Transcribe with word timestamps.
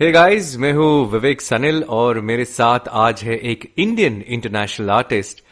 Hey 0.00 0.10
guys 0.12 0.54
मैं 0.56 0.72
हूँ 0.72 1.10
विवेक 1.10 1.40
सनिल 1.40 1.82
और 1.84 2.20
मेरे 2.20 2.44
साथ 2.44 2.88
आज 2.98 3.22
है 3.24 3.36
एक 3.50 3.64
इंडियन 3.78 4.20
इंटरनेशनल 4.26 4.90
आर्टिस्ट 4.90 5.42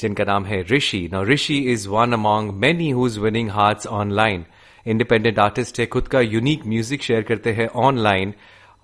जिनका 0.00 0.24
नाम 0.24 0.44
है 0.44 0.60
Rishi. 0.70 0.98
Now 1.12 1.24
Rishi 1.24 1.58
is 1.72 1.88
one 1.88 2.12
among 2.12 2.52
many 2.62 2.90
who 2.90 3.06
is 3.06 3.18
winning 3.20 3.50
hearts 3.50 3.86
online 3.86 4.44
independent 4.86 5.38
artist 5.38 5.78
है, 5.80 5.86
खुद 5.86 6.08
का 6.08 6.20
यूनिक 6.20 6.66
म्यूज़िक 6.66 7.02
शेयर 7.02 7.22
करते 7.22 7.52
हैं 7.52 7.68
ऑनलाइन 7.84 8.34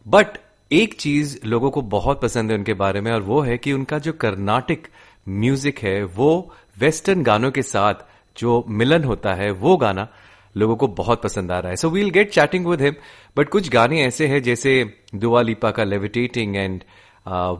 बट 0.07 0.39
एक 0.71 0.95
चीज़ 1.01 1.37
लोगों 1.47 1.71
को 1.71 1.83
बहुत 1.97 2.23
पसंद 2.23 2.51
है 2.51 2.59
उनके 2.59 2.75
बारे 2.75 3.01
में, 3.01 3.13
और 3.13 3.23
वो 3.23 3.41
है 3.41 3.59
कि 3.59 3.73
उनका 3.73 3.99
जो 3.99 4.13
कर्नाटिक 4.21 4.87
म्यूज़िक 5.29 5.79
है, 5.79 6.03
वो 6.05 6.55
वेस्टर्न 6.79 7.23
गानों 7.23 7.51
के 7.51 7.63
साथ 7.65 8.07
जो 8.37 8.65
मिलन 8.69 9.05
होता 9.05 9.35
है, 9.35 9.51
वो 9.51 9.77
गाना 9.77 10.09
लोगों 10.57 10.77
को 10.77 10.89
बहुत 10.99 11.23
पसंद 11.23 11.53
आ 11.53 11.59
रहा 11.59 11.71
है। 11.71 11.77
So 11.77 11.91
we'll 11.91 12.11
get 12.11 12.31
chatting 12.31 12.67
with 12.67 12.83
him 12.83 12.95
but 13.37 13.49
कुछ 13.49 13.69
गाने 13.71 14.03
ऐसे 14.03 14.27
हैं 14.27 14.43
जैसे 14.43 14.73
दुआ 15.15 15.43
लिपा 15.43 15.71
का 15.71 15.85
लेविटेटिंग 15.85 16.57
एंड 16.57 16.83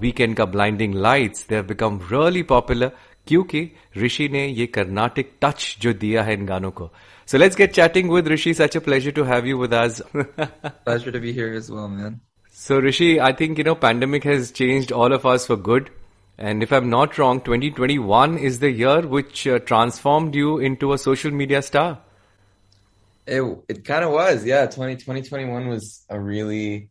वीक 0.01 0.21
एंड 0.21 0.37
का 0.37 0.45
blinding 0.45 0.95
light 0.95 1.37
they 1.49 1.55
have 1.55 1.65
become 1.67 2.01
really 2.13 2.43
popular 2.43 2.91
क्योंकि 3.27 3.61
ऋषि 3.97 4.29
ने 4.33 4.47
ये 4.47 4.67
कर्नाटिक 4.67 5.33
टच 5.43 5.77
जो 5.81 5.93
दिया 5.93 6.23
है 6.23 6.35
इन 6.35 6.47
गानों 6.47 6.71
को। 6.71 6.91
So 7.29 7.39
let's 7.39 7.57
get 7.57 7.73
chatting 7.73 8.11
with 8.11 8.29
Rishi 8.29 8.55
such 8.55 8.77
a 8.77 8.81
pleasure 8.81 9.11
to 9.11 9.25
have 9.25 9.47
you 9.47 9.59
with 9.59 9.75
us 9.75 10.01
pleasure 10.17 11.11
to 11.11 11.19
be 11.19 11.33
here 11.33 11.55
as 11.57 11.71
well 11.73 11.89
man 11.91 12.19
so 12.59 12.81
Rishi 12.81 13.17
I 13.19 13.33
think 13.41 13.59
you 13.59 13.65
know 13.65 13.75
pandemic 13.83 14.27
has 14.27 14.53
changed 14.53 14.93
all 14.93 15.15
of 15.15 15.29
us 15.29 15.47
for 15.49 15.61
good 15.61 15.89
and 16.39 16.63
if 16.63 16.75
I 16.75 16.81
am 16.81 16.89
not 16.89 17.19
wrong 17.19 17.41
2021 17.49 18.39
is 18.39 18.61
the 18.61 18.65
year 18.65 19.07
which 19.07 19.45
transformed 19.67 20.37
you 20.37 20.59
into 20.61 20.91
a 20.91 20.97
social 20.97 21.31
media 21.31 21.61
star 21.61 21.97
It 23.29 23.43
it 23.69 23.85
kind 23.85 24.05
of 24.05 24.13
was, 24.13 24.45
yeah. 24.45 24.67
20, 24.67 24.97
2021 24.97 25.69
was 25.69 26.05
a 26.09 26.19
really, 26.19 26.91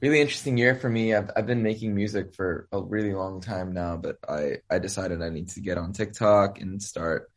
really 0.00 0.20
interesting 0.20 0.58
year 0.58 0.74
for 0.74 0.88
me. 0.88 1.14
I've 1.14 1.30
I've 1.36 1.46
been 1.46 1.62
making 1.62 1.94
music 1.94 2.34
for 2.34 2.68
a 2.72 2.80
really 2.82 3.14
long 3.14 3.40
time 3.40 3.72
now, 3.72 3.96
but 3.96 4.16
I 4.28 4.58
I 4.70 4.78
decided 4.80 5.22
I 5.22 5.30
need 5.30 5.48
to 5.50 5.60
get 5.60 5.78
on 5.78 5.92
TikTok 5.92 6.60
and 6.60 6.82
start, 6.82 7.30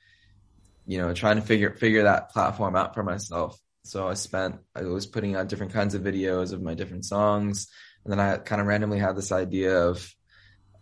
you 0.86 0.98
know, 0.98 1.14
trying 1.14 1.38
to 1.38 1.42
figure 1.42 1.74
figure 1.76 2.04
that 2.04 2.32
platform 2.32 2.76
out 2.76 2.94
for 2.94 3.04
myself. 3.04 3.58
So 3.84 4.08
I 4.08 4.16
spent 4.16 4.58
I 4.76 4.84
was 4.84 5.08
putting 5.08 5.36
out 5.36 5.48
different 5.50 5.74
kinds 5.74 5.96
of 5.96 6.02
videos 6.04 6.54
of 6.54 6.62
my 6.62 6.74
different 6.76 7.06
songs, 7.06 7.68
and 8.04 8.12
then 8.12 8.20
I 8.20 8.38
kind 8.38 8.62
of 8.62 8.68
randomly 8.68 9.00
had 9.00 9.16
this 9.16 9.32
idea 9.32 9.88
of, 9.88 10.14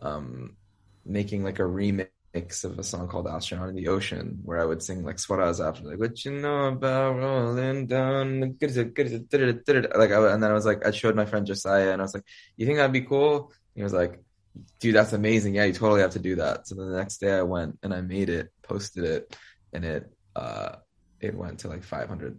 um, 0.02 0.58
making 1.06 1.44
like 1.44 1.60
a 1.60 1.64
remix 1.64 2.10
of 2.36 2.78
a 2.78 2.84
song 2.84 3.08
called 3.08 3.28
Astronaut 3.28 3.70
in 3.70 3.76
the 3.76 3.88
Ocean, 3.88 4.40
where 4.44 4.60
I 4.60 4.66
would 4.66 4.84
sing 4.84 5.04
like 5.04 5.18
Swaras 5.18 5.66
after, 5.66 5.84
like, 5.84 6.00
what 6.00 6.24
you 6.24 6.32
know 6.32 6.66
about 6.66 7.18
rolling 7.18 7.88
down, 7.88 8.42
like, 8.42 10.12
I, 10.12 10.34
and 10.34 10.44
then 10.44 10.52
I 10.52 10.54
was 10.54 10.66
like, 10.66 10.86
I 10.86 10.92
showed 10.92 11.16
my 11.16 11.26
friend 11.26 11.46
Josiah, 11.46 11.92
and 11.92 12.02
I 12.02 12.06
was 12.06 12.14
like, 12.14 12.26
you 12.56 12.66
think 12.66 12.78
that'd 12.78 12.94
be 12.94 13.02
cool? 13.02 13.52
He 13.76 13.84
was 13.84 13.94
like, 13.94 14.20
dude, 14.80 14.96
that's 14.96 15.14
amazing. 15.14 15.56
Yeah, 15.56 15.66
you 15.66 15.74
totally 15.74 16.02
have 16.02 16.12
to 16.12 16.20
do 16.20 16.36
that. 16.36 16.68
So 16.68 16.76
then 16.76 16.92
the 16.92 16.98
next 16.98 17.18
day 17.18 17.34
I 17.34 17.42
went 17.42 17.80
and 17.82 17.94
I 17.94 18.02
made 18.02 18.30
it, 18.30 18.52
posted 18.62 19.06
it, 19.06 19.36
and 19.74 19.84
it, 19.84 20.12
uh, 20.36 20.76
it 21.20 21.36
went 21.36 21.60
to 21.60 21.68
like 21.68 21.84
500 21.84 22.38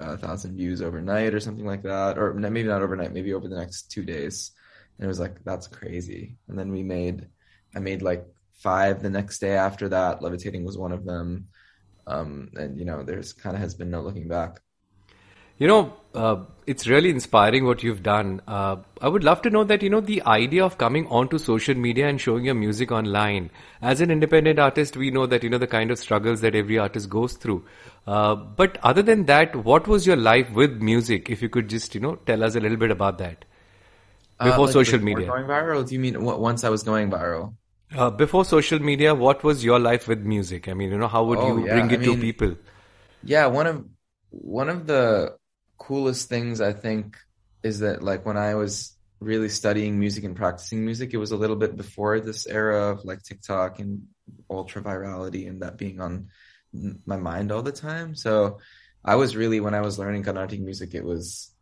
uh, 0.00 0.36
views 0.46 0.82
overnight 0.82 1.34
or 1.34 1.40
something 1.40 1.66
like 1.66 1.82
that, 1.82 2.18
or 2.18 2.34
maybe 2.34 2.64
not 2.64 2.82
overnight, 2.82 3.12
maybe 3.12 3.34
over 3.34 3.48
the 3.48 3.56
next 3.56 3.90
two 3.90 4.02
days. 4.02 4.52
And 4.98 5.04
it 5.04 5.08
was 5.08 5.20
like, 5.20 5.44
that's 5.44 5.66
crazy. 5.66 6.36
And 6.48 6.58
then 6.58 6.72
we 6.72 6.82
made, 6.82 7.28
I 7.74 7.80
made 7.80 8.02
like 8.02 8.26
five 8.56 9.02
the 9.02 9.10
next 9.10 9.38
day 9.38 9.56
after 9.56 9.88
that. 9.90 10.22
Levitating 10.22 10.64
was 10.64 10.78
one 10.78 10.92
of 10.92 11.04
them. 11.04 11.48
Um, 12.06 12.50
and 12.54 12.78
you 12.78 12.84
know, 12.84 13.02
there's 13.02 13.32
kind 13.32 13.56
of 13.56 13.62
has 13.62 13.74
been 13.74 13.90
no 13.90 14.02
looking 14.02 14.28
back. 14.28 14.60
You 15.58 15.66
know, 15.66 15.94
uh, 16.14 16.44
it's 16.66 16.86
really 16.86 17.08
inspiring 17.08 17.64
what 17.64 17.82
you've 17.82 18.02
done. 18.02 18.42
Uh, 18.46 18.76
I 19.00 19.08
would 19.08 19.24
love 19.24 19.40
to 19.42 19.50
know 19.50 19.64
that, 19.64 19.82
you 19.82 19.88
know, 19.88 20.00
the 20.00 20.22
idea 20.22 20.62
of 20.62 20.76
coming 20.76 21.06
onto 21.06 21.38
social 21.38 21.74
media 21.74 22.08
and 22.08 22.20
showing 22.20 22.44
your 22.44 22.54
music 22.54 22.92
online. 22.92 23.50
As 23.80 24.02
an 24.02 24.10
independent 24.10 24.58
artist, 24.58 24.98
we 24.98 25.10
know 25.10 25.24
that, 25.26 25.42
you 25.42 25.48
know, 25.48 25.56
the 25.56 25.66
kind 25.66 25.90
of 25.90 25.98
struggles 25.98 26.42
that 26.42 26.54
every 26.54 26.76
artist 26.76 27.08
goes 27.08 27.32
through. 27.32 27.64
Uh, 28.06 28.34
but 28.34 28.76
other 28.82 29.02
than 29.02 29.24
that, 29.26 29.56
what 29.56 29.88
was 29.88 30.06
your 30.06 30.16
life 30.16 30.50
with 30.52 30.82
music? 30.82 31.30
If 31.30 31.40
you 31.40 31.48
could 31.48 31.70
just, 31.70 31.94
you 31.94 32.02
know, 32.02 32.16
tell 32.16 32.44
us 32.44 32.54
a 32.54 32.60
little 32.60 32.76
bit 32.76 32.90
about 32.90 33.16
that. 33.18 33.46
Before 34.38 34.64
Uh, 34.64 34.66
like 34.66 34.72
social 34.72 34.98
before 34.98 35.04
media. 35.16 35.26
going 35.28 35.46
viral? 35.46 35.88
Do 35.88 35.94
you 35.94 36.00
mean 36.00 36.22
once 36.22 36.64
I 36.64 36.68
was 36.68 36.82
going 36.82 37.10
viral? 37.10 37.54
Uh, 37.94 38.10
before 38.10 38.44
social 38.44 38.78
media, 38.78 39.14
what 39.14 39.42
was 39.42 39.64
your 39.64 39.78
life 39.78 40.06
with 40.08 40.20
music? 40.20 40.68
I 40.68 40.74
mean, 40.74 40.90
you 40.90 40.98
know, 40.98 41.08
how 41.08 41.24
would 41.24 41.42
Oh, 41.42 41.42
you 41.42 41.64
yeah, 41.64 41.66
bring 41.66 41.90
I 41.90 41.90
it 41.90 42.02
to 42.04 42.16
people? 42.16 42.56
Yeah, 43.22 43.46
one 43.46 43.66
of 43.66 43.86
one 44.30 44.68
of 44.68 44.86
the 44.86 45.36
coolest 45.78 46.28
things 46.28 46.60
I 46.60 46.72
think 46.72 47.16
is 47.62 47.80
that 47.80 48.02
like 48.02 48.24
when 48.26 48.36
I 48.36 48.54
was 48.54 48.96
really 49.20 49.48
studying 49.48 49.98
music 49.98 50.24
and 50.24 50.36
practicing 50.36 50.84
music, 50.84 51.12
it 51.14 51.16
was 51.18 51.32
a 51.32 51.36
little 51.36 51.56
bit 51.56 51.76
before 51.76 52.20
this 52.20 52.46
era 52.46 52.90
of 52.92 53.04
like 53.04 53.22
TikTok 53.22 53.78
and 53.80 54.02
ultra 54.50 54.82
virality 54.82 55.48
and 55.48 55.62
that 55.62 55.78
being 55.78 56.00
on 56.00 56.28
my 57.06 57.16
mind 57.16 57.50
all 57.52 57.62
the 57.62 57.72
time. 57.72 58.14
So 58.14 58.60
I 59.04 59.16
was 59.16 59.36
really 59.36 59.60
when 59.60 59.74
I 59.74 59.80
was 59.80 59.98
learning 59.98 60.24
Carnatic 60.24 60.60
music, 60.60 60.94
it 60.94 61.04
was 61.04 61.52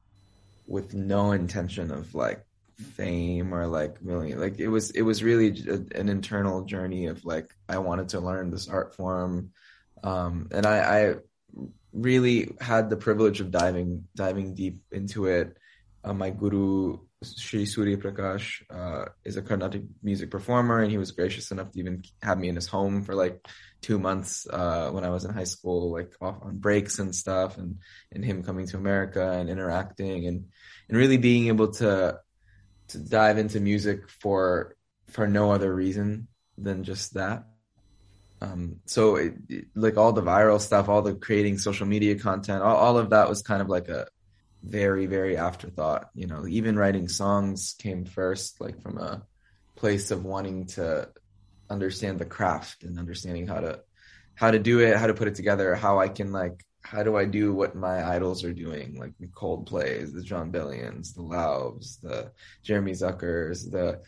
with 0.66 0.94
no 0.94 1.32
intention 1.32 1.90
of 1.90 2.14
like 2.14 2.44
fame 2.76 3.54
or 3.54 3.66
like 3.66 4.02
million 4.02 4.40
like 4.40 4.58
it 4.58 4.68
was 4.68 4.90
it 4.90 5.02
was 5.02 5.22
really 5.22 5.48
a- 5.68 5.98
an 5.98 6.08
internal 6.08 6.64
journey 6.64 7.06
of 7.06 7.24
like 7.24 7.48
I 7.68 7.78
wanted 7.78 8.10
to 8.10 8.20
learn 8.20 8.50
this 8.50 8.68
art 8.68 8.94
form 8.96 9.50
um 10.02 10.48
and 10.50 10.66
I 10.66 10.78
I 10.78 11.14
really 11.92 12.52
had 12.60 12.90
the 12.90 12.96
privilege 12.96 13.40
of 13.40 13.50
diving 13.50 14.04
diving 14.14 14.54
deep 14.54 14.80
into 14.90 15.26
it. 15.26 15.56
Uh, 16.02 16.12
my 16.12 16.30
guru 16.30 16.98
Sri 17.22 17.64
Surya 17.64 17.96
Prakash 17.96 18.62
uh, 18.68 19.08
is 19.24 19.36
a 19.36 19.42
Carnatic 19.42 19.82
music 20.02 20.30
performer, 20.30 20.80
and 20.80 20.90
he 20.90 20.98
was 20.98 21.12
gracious 21.12 21.50
enough 21.50 21.70
to 21.72 21.78
even 21.78 22.02
have 22.22 22.38
me 22.38 22.48
in 22.48 22.56
his 22.56 22.66
home 22.66 23.02
for 23.02 23.14
like 23.14 23.46
two 23.80 23.98
months 23.98 24.46
uh, 24.50 24.90
when 24.90 25.04
I 25.04 25.10
was 25.10 25.24
in 25.24 25.32
high 25.32 25.44
school, 25.44 25.92
like 25.92 26.12
off 26.20 26.36
on 26.42 26.58
breaks 26.58 26.98
and 26.98 27.14
stuff, 27.14 27.56
and 27.56 27.78
and 28.12 28.24
him 28.24 28.42
coming 28.42 28.66
to 28.68 28.76
America 28.76 29.30
and 29.32 29.48
interacting 29.48 30.26
and 30.26 30.46
and 30.88 30.98
really 30.98 31.16
being 31.16 31.46
able 31.48 31.72
to 31.74 32.18
to 32.94 32.98
dive 32.98 33.38
into 33.38 33.60
music 33.60 34.08
for 34.08 34.74
for 35.10 35.26
no 35.28 35.52
other 35.52 35.72
reason 35.74 36.28
than 36.58 36.82
just 36.84 37.14
that. 37.14 37.44
Um, 38.40 38.80
so 38.86 39.16
it, 39.16 39.34
it- 39.48 39.66
like 39.74 39.96
all 39.96 40.12
the 40.12 40.22
viral 40.22 40.60
stuff, 40.60 40.88
all 40.88 41.02
the 41.02 41.14
creating 41.14 41.58
social 41.58 41.86
media 41.86 42.18
content, 42.18 42.62
all, 42.62 42.76
all 42.76 42.98
of 42.98 43.10
that 43.10 43.28
was 43.28 43.42
kind 43.42 43.62
of 43.62 43.68
like 43.68 43.88
a 43.88 44.06
very, 44.62 45.06
very 45.06 45.36
afterthought, 45.36 46.08
you 46.14 46.26
know, 46.26 46.46
even 46.46 46.78
writing 46.78 47.08
songs 47.08 47.74
came 47.78 48.04
first, 48.04 48.60
like 48.60 48.80
from 48.82 48.98
a 48.98 49.22
place 49.76 50.10
of 50.10 50.24
wanting 50.24 50.66
to 50.66 51.08
understand 51.70 52.18
the 52.18 52.24
craft 52.24 52.82
and 52.82 52.98
understanding 52.98 53.46
how 53.46 53.60
to, 53.60 53.80
how 54.34 54.50
to 54.50 54.58
do 54.58 54.80
it, 54.80 54.96
how 54.96 55.06
to 55.06 55.14
put 55.14 55.28
it 55.28 55.34
together, 55.34 55.74
how 55.74 55.98
I 55.98 56.08
can 56.08 56.32
like, 56.32 56.64
how 56.84 57.02
do 57.02 57.16
I 57.16 57.24
do 57.24 57.54
what 57.54 57.74
my 57.74 58.06
idols 58.06 58.44
are 58.44 58.52
doing, 58.52 58.96
like 58.98 59.14
the 59.18 59.26
Coldplays, 59.26 60.12
the 60.12 60.22
Jon 60.22 60.52
Bellions, 60.52 61.14
the 61.14 61.22
Lauvs, 61.22 61.98
the 62.00 62.30
Jeremy 62.62 62.92
Zuckers, 62.92 63.70
the 63.70 64.02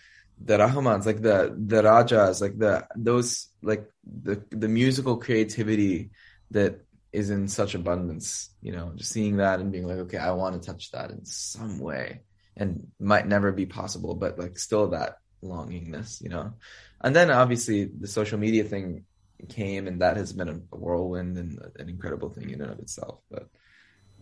the 0.45 0.59
Rahmans, 0.59 1.07
like 1.07 1.23
the 1.23 1.57
the 1.59 1.83
Rajas, 1.83 2.43
like 2.43 2.59
the 2.59 2.87
those 2.95 3.49
like 3.63 3.91
the 4.05 4.43
the 4.51 4.69
musical 4.69 5.17
creativity 5.17 6.11
that 6.51 6.83
is 7.13 7.31
in 7.31 7.49
such 7.49 7.75
abundance, 7.75 8.51
you 8.61 8.73
know, 8.73 8.93
just 8.95 9.11
seeing 9.11 9.39
that 9.39 9.59
and 9.59 9.73
being 9.73 9.87
like, 9.87 9.99
okay, 9.99 10.19
I 10.19 10.33
want 10.33 10.61
to 10.61 10.67
touch 10.67 10.91
that 10.91 11.11
in 11.11 11.25
some 11.25 11.79
way, 11.79 12.21
and 12.59 12.89
might 13.01 13.27
never 13.27 13.53
be 13.53 13.65
possible, 13.65 14.15
but 14.15 14.39
like 14.39 14.59
still 14.59 14.89
that 14.89 15.17
longingness, 15.43 16.21
you 16.21 16.29
know. 16.29 16.53
And 17.01 17.17
then 17.17 17.31
obviously 17.31 17.87
the 17.87 18.07
social 18.07 18.39
media 18.39 18.65
thing 18.65 19.06
came, 19.45 19.87
and 19.87 20.01
that 20.01 20.17
has 20.17 20.33
been 20.33 20.49
a 20.49 20.77
whirlwind 20.77 21.37
and 21.39 21.59
an 21.79 21.89
incredible 21.89 22.31
thing 22.31 22.51
in 22.51 22.61
and 22.61 22.71
of 22.71 22.79
itself. 22.79 23.21
But 23.31 23.49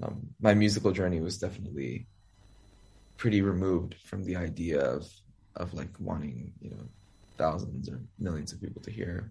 um, 0.02 0.28
my 0.40 0.54
musical 0.54 0.92
journey 0.92 1.20
was 1.20 1.38
definitely 1.38 2.06
pretty 3.16 3.40
removed 3.42 3.94
from 4.04 4.24
the 4.24 4.36
idea 4.36 4.80
of 4.80 5.08
of 5.56 5.72
like 5.72 5.90
wanting 6.00 6.52
you 6.60 6.70
know 6.70 6.88
thousands 7.38 7.88
or 7.88 8.00
millions 8.18 8.52
of 8.52 8.60
people 8.60 8.82
to 8.82 8.90
hear 8.90 9.30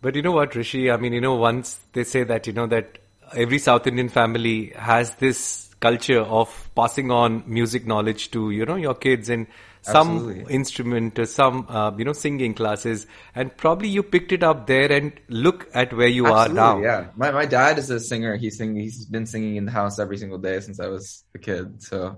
But 0.00 0.14
you 0.14 0.22
know 0.22 0.32
what, 0.32 0.54
Rishi? 0.54 0.90
I 0.90 0.96
mean, 0.96 1.12
you 1.12 1.20
know, 1.20 1.34
once 1.34 1.78
they 1.92 2.04
say 2.04 2.24
that, 2.24 2.46
you 2.46 2.52
know, 2.52 2.66
that 2.68 2.98
every 3.34 3.58
South 3.58 3.86
Indian 3.86 4.08
family 4.08 4.72
has 4.76 5.14
this 5.16 5.70
culture 5.80 6.20
of 6.20 6.70
passing 6.74 7.10
on 7.10 7.42
music 7.46 7.86
knowledge 7.86 8.30
to, 8.30 8.50
you 8.50 8.64
know, 8.64 8.76
your 8.76 8.94
kids 8.94 9.28
and 9.28 9.46
some 9.82 10.16
Absolutely. 10.16 10.54
instrument, 10.54 11.18
or 11.18 11.26
some, 11.26 11.66
uh, 11.68 11.92
you 11.96 12.04
know, 12.04 12.12
singing 12.12 12.54
classes. 12.54 13.06
And 13.34 13.56
probably 13.56 13.88
you 13.88 14.02
picked 14.02 14.32
it 14.32 14.42
up 14.42 14.66
there 14.66 14.90
and 14.92 15.12
look 15.28 15.68
at 15.74 15.92
where 15.92 16.08
you 16.08 16.26
are 16.26 16.48
now. 16.48 16.80
Yeah 16.80 17.06
my 17.16 17.30
my 17.30 17.46
dad 17.46 17.78
is 17.78 17.90
a 17.90 18.00
singer 18.00 18.36
he's 18.36 18.56
singing 18.56 18.82
he's 18.82 19.04
been 19.04 19.26
singing 19.26 19.56
in 19.56 19.64
the 19.64 19.72
house 19.72 19.98
every 19.98 20.16
single 20.16 20.38
day 20.38 20.60
since 20.60 20.80
i 20.80 20.86
was 20.86 21.24
a 21.34 21.38
kid 21.38 21.82
so 21.82 22.16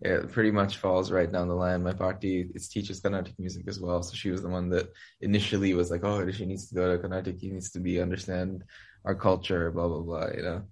it 0.00 0.32
pretty 0.32 0.50
much 0.50 0.78
falls 0.78 1.10
right 1.12 1.30
down 1.30 1.48
the 1.48 1.54
line 1.54 1.82
my 1.82 1.92
party 1.92 2.48
is 2.54 2.68
teaches 2.68 3.00
carnatic 3.00 3.34
music 3.38 3.64
as 3.68 3.78
well 3.78 4.02
so 4.02 4.14
she 4.14 4.30
was 4.30 4.42
the 4.42 4.48
one 4.48 4.70
that 4.70 4.90
initially 5.20 5.74
was 5.74 5.90
like 5.90 6.04
oh 6.04 6.30
she 6.30 6.46
needs 6.46 6.68
to 6.68 6.74
go 6.74 6.90
to 6.90 6.98
carnatic 6.98 7.38
he 7.38 7.50
needs 7.50 7.70
to 7.70 7.80
be 7.80 8.00
understand 8.00 8.64
our 9.04 9.14
culture 9.14 9.70
blah 9.70 9.88
blah 9.88 10.00
blah 10.00 10.28
you 10.34 10.42
know 10.42 10.62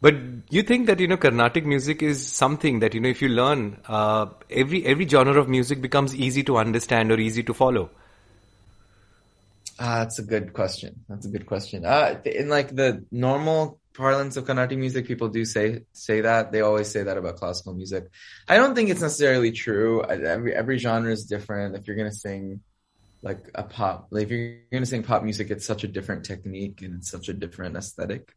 But 0.00 0.14
you 0.50 0.62
think 0.62 0.86
that 0.86 1.00
you 1.00 1.08
know 1.08 1.16
Carnatic 1.16 1.66
music 1.66 2.02
is 2.02 2.24
something 2.24 2.78
that 2.80 2.94
you 2.94 3.00
know 3.00 3.08
if 3.08 3.20
you 3.20 3.28
learn, 3.28 3.80
uh, 3.88 4.26
every 4.48 4.84
every 4.86 5.08
genre 5.08 5.38
of 5.38 5.48
music 5.48 5.80
becomes 5.80 6.14
easy 6.14 6.44
to 6.44 6.56
understand 6.56 7.10
or 7.10 7.18
easy 7.18 7.42
to 7.42 7.54
follow. 7.54 7.90
Ah, 9.80 10.00
that's 10.00 10.18
a 10.18 10.22
good 10.22 10.52
question. 10.52 11.04
That's 11.08 11.26
a 11.26 11.28
good 11.28 11.46
question. 11.46 11.84
Uh, 11.84 12.20
in 12.24 12.48
like 12.48 12.74
the 12.74 13.04
normal 13.10 13.80
parlance 13.94 14.36
of 14.36 14.46
Carnatic 14.46 14.78
music, 14.78 15.06
people 15.06 15.28
do 15.28 15.44
say 15.44 15.82
say 15.92 16.20
that. 16.20 16.52
They 16.52 16.60
always 16.60 16.88
say 16.88 17.02
that 17.02 17.16
about 17.18 17.36
classical 17.36 17.74
music. 17.74 18.04
I 18.48 18.56
don't 18.56 18.74
think 18.76 18.90
it's 18.90 19.00
necessarily 19.00 19.50
true. 19.50 20.04
Every 20.04 20.54
every 20.54 20.78
genre 20.78 21.10
is 21.10 21.26
different. 21.26 21.76
If 21.76 21.86
you're 21.86 21.96
gonna 21.96 22.12
sing 22.12 22.60
like 23.22 23.50
a 23.54 23.64
pop, 23.64 24.08
like 24.10 24.24
if 24.24 24.30
you're 24.30 24.58
gonna 24.72 24.86
sing 24.86 25.02
pop 25.02 25.24
music, 25.24 25.50
it's 25.50 25.66
such 25.66 25.82
a 25.82 25.88
different 25.88 26.24
technique 26.24 26.82
and 26.82 26.94
it's 26.94 27.10
such 27.10 27.28
a 27.28 27.32
different 27.32 27.76
aesthetic. 27.76 28.32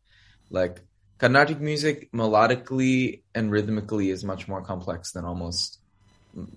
Like 0.50 0.82
Carnatic 1.22 1.62
music, 1.62 2.12
melodically 2.12 3.22
and 3.36 3.52
rhythmically, 3.52 4.10
is 4.10 4.24
much 4.24 4.48
more 4.48 4.64
complex 4.64 5.12
than 5.12 5.24
almost 5.24 5.80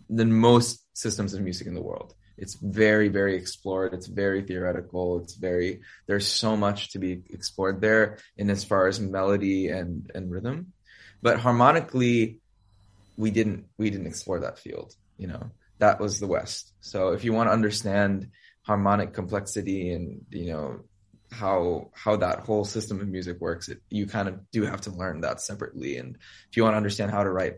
than 0.08 0.32
most 0.32 0.82
systems 0.94 1.34
of 1.34 1.43
music 1.43 1.66
in 1.66 1.75
the 1.75 1.82
world. 1.82 2.14
It's 2.38 2.55
very, 2.55 3.08
very 3.08 3.37
explored. 3.37 3.93
It's 3.93 4.06
very 4.06 4.40
theoretical. 4.40 5.20
It's 5.20 5.34
very 5.34 5.82
there's 6.06 6.26
so 6.26 6.56
much 6.56 6.93
to 6.93 6.99
be 6.99 7.22
explored 7.28 7.82
there 7.82 8.16
in 8.38 8.49
as 8.49 8.64
far 8.64 8.87
as 8.87 8.99
melody 8.99 9.69
and 9.69 10.11
and 10.14 10.31
rhythm, 10.31 10.72
but 11.20 11.40
harmonically, 11.40 12.38
we 13.19 13.31
didn't 13.31 13.66
we 13.76 13.90
didn't 13.90 14.06
explore 14.06 14.40
that 14.40 14.58
field. 14.58 14.94
You 15.19 15.26
know, 15.26 15.50
that 15.78 16.00
was 16.00 16.20
the 16.20 16.26
West. 16.26 16.72
So 16.81 17.08
if 17.08 17.22
you 17.22 17.34
want 17.34 17.49
to 17.49 17.52
understand 17.52 18.31
harmonic 18.62 19.12
complexity 19.12 19.93
and 19.93 20.25
you 20.31 20.46
know 20.46 20.81
how 21.35 21.91
how 21.95 22.17
that 22.17 22.41
whole 22.41 22.65
system 22.65 23.01
of 23.01 23.09
music 23.09 23.41
works 23.41 23.69
it, 23.69 23.81
you 23.91 24.07
kind 24.07 24.29
of 24.29 24.51
do 24.51 24.65
have 24.65 24.83
to 24.83 24.91
learn 24.91 25.21
that 25.23 25.41
separately. 25.41 25.97
And 25.97 26.17
if 26.51 26.57
you 26.57 26.63
want 26.63 26.75
to 26.75 26.79
understand 26.79 27.11
how 27.11 27.23
to 27.23 27.31
write 27.31 27.55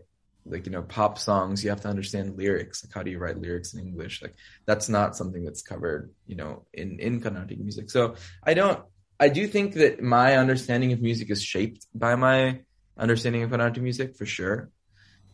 like 0.49 0.65
you 0.65 0.71
know 0.71 0.81
pop 0.81 1.19
songs 1.19 1.63
you 1.63 1.69
have 1.69 1.81
to 1.81 1.87
understand 1.87 2.37
lyrics. 2.37 2.83
Like 2.83 2.93
how 2.93 3.03
do 3.03 3.11
you 3.11 3.19
write 3.19 3.37
lyrics 3.37 3.73
in 3.73 3.79
english? 3.79 4.21
Like 4.21 4.35
that's 4.65 4.89
not 4.89 5.15
something 5.15 5.43
that's 5.43 5.61
covered 5.61 6.11
you 6.25 6.35
know 6.35 6.65
in 6.73 6.99
in 6.99 7.21
carnatic 7.21 7.59
music. 7.59 7.89
So 7.89 8.15
i 8.43 8.53
don't 8.53 8.83
i 9.19 9.29
do 9.29 9.47
think 9.47 9.73
that 9.75 10.01
my 10.01 10.37
understanding 10.37 10.93
of 10.93 11.01
music 11.01 11.29
is 11.29 11.43
shaped 11.43 11.85
by 11.93 12.15
my 12.15 12.61
understanding 12.97 13.43
of 13.43 13.49
carnatic 13.49 13.83
music 13.83 14.15
for 14.15 14.25
sure. 14.25 14.69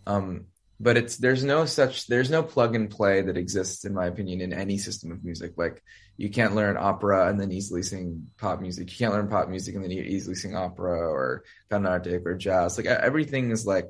Um 0.06 0.48
but 0.84 0.98
it's 0.98 1.16
there's 1.16 1.44
no 1.46 1.66
such 1.66 2.08
there's 2.08 2.30
no 2.30 2.44
plug 2.44 2.76
and 2.76 2.90
play 2.90 3.22
that 3.22 3.38
exists 3.38 3.86
in 3.86 3.94
my 3.94 4.08
opinion 4.08 4.42
in 4.42 4.52
any 4.52 4.78
system 4.78 5.12
of 5.12 5.24
music. 5.24 5.54
Like 5.56 5.82
you 6.18 6.30
can't 6.30 6.56
learn 6.56 6.76
opera 6.78 7.30
and 7.30 7.40
then 7.40 7.54
easily 7.54 7.84
sing 7.84 8.28
pop 8.38 8.60
music. 8.60 8.92
You 8.92 8.98
can't 8.98 9.14
learn 9.14 9.30
pop 9.30 9.48
music 9.48 9.76
and 9.76 9.84
then 9.84 9.92
you 9.92 10.04
easily 10.04 10.36
sing 10.36 10.58
opera 10.58 11.00
or 11.00 11.46
carnatic 11.70 12.26
or 12.26 12.36
jazz. 12.36 12.78
Like 12.78 12.88
everything 12.88 13.52
is 13.52 13.66
like 13.66 13.90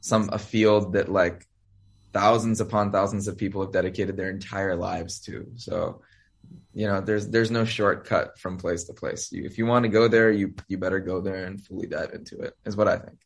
some 0.00 0.30
a 0.32 0.38
field 0.38 0.94
that 0.94 1.08
like 1.08 1.46
thousands 2.12 2.60
upon 2.60 2.90
thousands 2.90 3.28
of 3.28 3.38
people 3.38 3.62
have 3.62 3.72
dedicated 3.72 4.16
their 4.16 4.30
entire 4.30 4.74
lives 4.74 5.20
to. 5.20 5.46
So 5.54 6.02
you 6.74 6.88
know 6.88 7.00
there's 7.00 7.28
there's 7.28 7.52
no 7.52 7.64
shortcut 7.64 8.36
from 8.40 8.58
place 8.58 8.84
to 8.84 8.94
place. 8.94 9.30
You, 9.30 9.44
if 9.44 9.58
you 9.58 9.66
want 9.66 9.84
to 9.84 9.88
go 9.88 10.08
there 10.08 10.32
you 10.32 10.54
you 10.66 10.76
better 10.76 10.98
go 10.98 11.20
there 11.20 11.44
and 11.44 11.64
fully 11.64 11.86
dive 11.86 12.14
into 12.14 12.40
it 12.40 12.54
is 12.64 12.76
what 12.76 12.88
i 12.88 12.96
think 12.96 13.18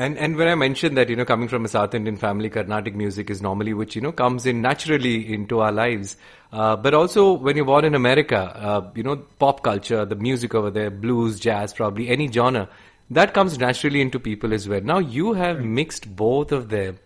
and 0.00 0.16
and 0.18 0.36
when 0.36 0.48
I 0.48 0.54
mentioned 0.54 0.96
that 0.96 1.10
you 1.10 1.16
know 1.16 1.24
coming 1.26 1.46
from 1.46 1.64
a 1.66 1.68
South 1.68 1.94
Indian 1.94 2.16
family, 2.16 2.48
Carnatic 2.48 2.94
music 2.94 3.28
is 3.28 3.42
normally 3.42 3.74
which 3.74 3.94
you 3.94 4.00
know 4.00 4.12
comes 4.12 4.46
in 4.46 4.62
naturally 4.62 5.32
into 5.32 5.60
our 5.60 5.70
lives. 5.70 6.16
Uh, 6.52 6.74
but 6.76 6.94
also 6.94 7.32
when 7.32 7.56
you're 7.56 7.66
born 7.66 7.84
in 7.84 7.94
America, 7.94 8.38
uh, 8.38 8.90
you 8.94 9.02
know 9.02 9.16
pop 9.38 9.62
culture, 9.62 10.06
the 10.06 10.16
music 10.16 10.54
over 10.54 10.70
there, 10.70 10.90
blues, 10.90 11.38
jazz, 11.38 11.74
probably 11.74 12.08
any 12.08 12.32
genre, 12.32 12.68
that 13.10 13.34
comes 13.34 13.58
naturally 13.58 14.00
into 14.00 14.18
people 14.18 14.54
as 14.54 14.66
well. 14.66 14.80
Now 14.80 14.98
you 14.98 15.34
have 15.34 15.60
mixed 15.60 16.16
both 16.16 16.50
of 16.50 16.70
them. 16.70 16.98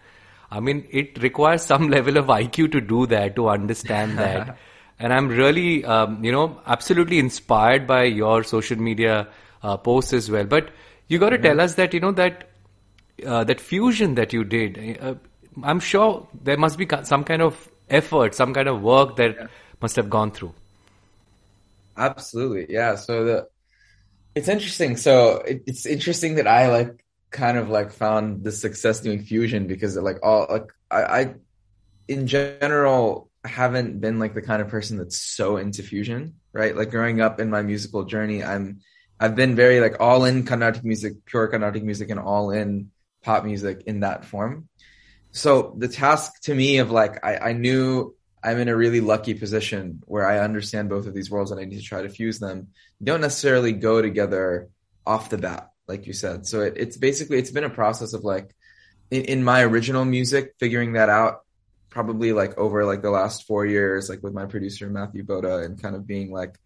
I 0.53 0.61
mean, 0.61 0.87
it 0.91 1.21
requires 1.21 1.63
some 1.73 1.89
level 1.89 2.17
of 2.17 2.27
IQ 2.27 2.71
to 2.73 2.81
do 2.81 3.07
that, 3.07 3.35
to 3.37 3.49
understand 3.49 4.19
that. 4.25 4.57
and 5.01 5.13
I'm 5.13 5.29
really, 5.29 5.85
um, 5.85 6.23
you 6.23 6.31
know, 6.31 6.61
absolutely 6.65 7.19
inspired 7.19 7.89
by 7.89 8.05
your 8.05 8.45
social 8.45 8.79
media 8.79 9.29
uh, 9.65 9.77
posts 9.77 10.13
as 10.13 10.31
well. 10.31 10.45
But 10.45 10.71
you 11.09 11.19
got 11.19 11.31
to 11.31 11.37
mm-hmm. 11.37 11.47
tell 11.47 11.61
us 11.61 11.75
that 11.75 11.93
you 11.93 12.01
know 12.01 12.13
that 12.13 12.51
uh, 13.25 13.45
that 13.45 13.61
fusion 13.61 14.15
that 14.17 14.33
you 14.33 14.45
did, 14.45 14.99
uh, 15.01 15.15
I'm 15.63 15.81
sure 15.81 16.27
there 16.43 16.57
must 16.57 16.79
be 16.79 16.89
some 17.05 17.25
kind 17.25 17.43
of 17.43 17.69
effort, 17.89 18.35
some 18.35 18.55
kind 18.55 18.69
of 18.69 18.83
work 18.83 19.17
that 19.17 19.37
yeah. 19.37 19.47
must 19.81 19.97
have 19.97 20.11
gone 20.11 20.31
through. 20.31 20.55
Absolutely, 21.97 22.67
yeah. 22.69 22.97
So 22.97 23.25
the 23.25 23.49
it's 24.35 24.49
interesting. 24.49 24.97
So 24.97 25.37
it, 25.47 25.63
it's 25.67 25.87
interesting 25.87 26.37
that 26.37 26.49
I 26.49 26.69
like 26.69 27.05
kind 27.31 27.57
of 27.59 27.69
like 27.69 27.93
found 27.93 28.45
the 28.45 28.53
success 28.53 29.01
doing 29.01 29.23
fusion 29.23 29.67
because 29.67 29.97
like 29.97 30.19
all 30.23 30.47
like 30.51 30.73
I, 30.91 31.03
I 31.03 31.35
in 32.09 32.27
general 32.27 33.31
haven't 33.45 34.01
been 34.01 34.19
like 34.19 34.35
the 34.35 34.43
kind 34.43 34.63
of 34.63 34.69
person 34.69 34.99
that's 34.99 35.19
so 35.19 35.57
into 35.57 35.83
fusion, 35.83 36.35
right? 36.53 36.77
Like 36.77 36.91
growing 36.91 37.21
up 37.21 37.39
in 37.41 37.51
my 37.51 37.63
musical 37.63 38.05
journey, 38.05 38.43
I'm 38.43 38.81
I've 39.21 39.37
been 39.37 39.55
very 39.55 39.81
like 39.81 40.01
all 40.01 40.25
in 40.25 40.45
Carnatic 40.45 40.85
music, 40.85 41.25
pure 41.27 41.47
Carnatic 41.49 41.85
music, 41.85 42.11
and 42.11 42.19
all 42.19 42.51
in 42.51 42.91
pop 43.25 43.45
music 43.45 43.83
in 43.87 44.01
that 44.01 44.25
form. 44.25 44.69
So 45.33 45.75
the 45.77 45.89
task 45.89 46.43
to 46.43 46.55
me 46.55 46.79
of 46.79 46.91
like, 46.91 47.25
I, 47.25 47.51
I 47.51 47.53
knew 47.55 48.15
I'm 48.43 48.59
in 48.59 48.69
a 48.69 48.77
really 48.77 49.01
lucky 49.01 49.35
position 49.35 50.03
where 50.05 50.29
I 50.29 50.39
understand 50.39 50.91
both 50.91 51.07
of 51.07 51.15
these 51.15 51.31
worlds 51.31 51.51
and 51.51 51.61
I 51.61 51.65
need 51.65 51.81
to 51.81 51.83
try 51.83 52.03
to 52.03 52.09
fuse 52.09 52.39
them. 52.39 52.69
Don't 53.03 53.21
necessarily 53.23 53.73
go 53.73 54.01
together 54.01 54.69
off 55.07 55.31
the 55.31 55.39
bat, 55.39 55.71
like 55.89 56.07
you 56.07 56.13
said. 56.13 56.47
So 56.47 56.61
it, 56.61 56.75
it's 56.77 56.97
basically, 56.97 57.39
it's 57.39 57.51
been 57.51 57.65
a 57.65 57.71
process 57.71 58.13
of 58.13 58.23
like, 58.23 58.55
in, 59.11 59.25
in 59.25 59.45
my 59.45 59.63
original 59.63 60.05
music, 60.05 60.55
figuring 60.61 60.93
that 60.93 61.09
out 61.09 61.41
probably 61.91 62.33
like 62.33 62.59
over 62.59 62.85
like 62.85 63.03
the 63.03 63.11
last 63.11 63.47
four 63.47 63.65
years, 63.65 64.09
like 64.09 64.23
with 64.23 64.35
my 64.35 64.47
producer 64.47 64.91
Matthew 64.91 65.25
Boda 65.25 65.65
and 65.65 65.81
kind 65.81 65.97
of 65.97 66.07
being 66.07 66.31
like, 66.33 66.59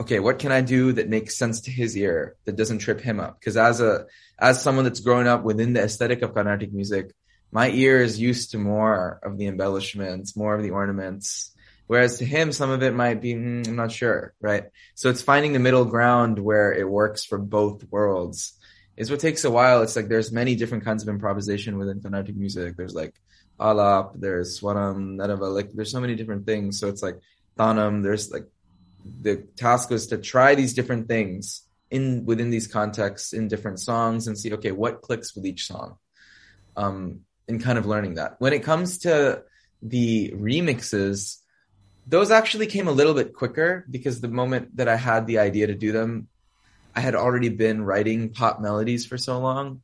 okay, 0.00 0.18
what 0.18 0.38
can 0.38 0.50
I 0.50 0.62
do 0.62 0.92
that 0.92 1.08
makes 1.08 1.36
sense 1.36 1.62
to 1.62 1.70
his 1.70 1.96
ear 1.96 2.36
that 2.46 2.56
doesn't 2.56 2.78
trip 2.78 3.00
him 3.00 3.20
up? 3.20 3.38
Because 3.38 3.56
as 3.56 3.80
a 3.80 4.06
as 4.38 4.62
someone 4.62 4.84
that's 4.84 5.00
grown 5.00 5.26
up 5.26 5.42
within 5.44 5.74
the 5.74 5.82
aesthetic 5.82 6.22
of 6.22 6.34
Carnatic 6.34 6.72
music, 6.72 7.12
my 7.52 7.68
ear 7.70 8.02
is 8.02 8.18
used 8.18 8.52
to 8.52 8.58
more 8.58 9.20
of 9.22 9.36
the 9.36 9.46
embellishments, 9.46 10.36
more 10.36 10.54
of 10.54 10.62
the 10.62 10.70
ornaments. 10.70 11.54
Whereas 11.86 12.18
to 12.18 12.24
him, 12.24 12.52
some 12.52 12.70
of 12.70 12.82
it 12.82 12.94
might 12.94 13.20
be, 13.20 13.34
mm, 13.34 13.66
I'm 13.66 13.76
not 13.76 13.92
sure, 13.92 14.32
right? 14.40 14.64
So 14.94 15.10
it's 15.10 15.22
finding 15.22 15.52
the 15.52 15.58
middle 15.58 15.84
ground 15.84 16.38
where 16.38 16.72
it 16.72 16.88
works 16.88 17.24
for 17.24 17.36
both 17.36 17.84
worlds 17.90 18.54
is 18.96 19.10
what 19.10 19.20
takes 19.20 19.44
a 19.44 19.50
while. 19.50 19.82
It's 19.82 19.96
like 19.96 20.08
there's 20.08 20.32
many 20.32 20.54
different 20.54 20.84
kinds 20.84 21.02
of 21.02 21.08
improvisation 21.08 21.78
within 21.78 22.00
Carnatic 22.00 22.36
music. 22.36 22.76
There's 22.76 22.94
like 22.94 23.14
alap, 23.58 24.12
there's 24.14 24.60
swaram, 24.60 25.16
neraval, 25.16 25.54
like 25.54 25.72
there's 25.72 25.90
so 25.90 26.00
many 26.00 26.14
different 26.14 26.46
things. 26.46 26.78
So 26.78 26.88
it's 26.88 27.02
like 27.02 27.18
tanam, 27.58 28.02
there's 28.02 28.30
like 28.30 28.46
the 29.22 29.36
task 29.56 29.90
was 29.90 30.08
to 30.08 30.18
try 30.18 30.54
these 30.54 30.74
different 30.74 31.08
things 31.08 31.62
in 31.90 32.24
within 32.24 32.50
these 32.50 32.66
contexts 32.66 33.32
in 33.32 33.48
different 33.48 33.80
songs 33.80 34.26
and 34.26 34.38
see 34.38 34.52
okay 34.52 34.70
what 34.70 35.02
clicks 35.02 35.34
with 35.34 35.44
each 35.44 35.66
song 35.66 35.96
um 36.76 37.20
and 37.48 37.62
kind 37.62 37.78
of 37.78 37.86
learning 37.86 38.14
that. 38.14 38.36
When 38.38 38.52
it 38.52 38.62
comes 38.62 38.98
to 38.98 39.42
the 39.82 40.30
remixes 40.36 41.38
those 42.06 42.30
actually 42.30 42.66
came 42.66 42.88
a 42.88 42.92
little 42.92 43.14
bit 43.14 43.34
quicker 43.34 43.84
because 43.90 44.20
the 44.20 44.28
moment 44.28 44.76
that 44.76 44.88
i 44.88 44.96
had 44.96 45.26
the 45.26 45.38
idea 45.38 45.66
to 45.66 45.74
do 45.74 45.92
them 45.92 46.28
i 46.94 47.00
had 47.00 47.14
already 47.14 47.48
been 47.48 47.82
writing 47.82 48.30
pop 48.30 48.60
melodies 48.60 49.06
for 49.06 49.16
so 49.16 49.38
long 49.38 49.80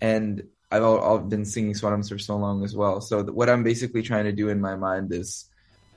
and 0.00 0.42
i've 0.70 0.82
all, 0.82 1.18
been 1.18 1.44
singing 1.44 1.74
swarams 1.74 2.08
for 2.08 2.18
so 2.18 2.36
long 2.36 2.64
as 2.64 2.74
well. 2.74 3.00
So 3.00 3.22
what 3.22 3.48
i'm 3.48 3.62
basically 3.62 4.02
trying 4.02 4.24
to 4.24 4.32
do 4.32 4.48
in 4.48 4.60
my 4.60 4.74
mind 4.74 5.12
is 5.12 5.48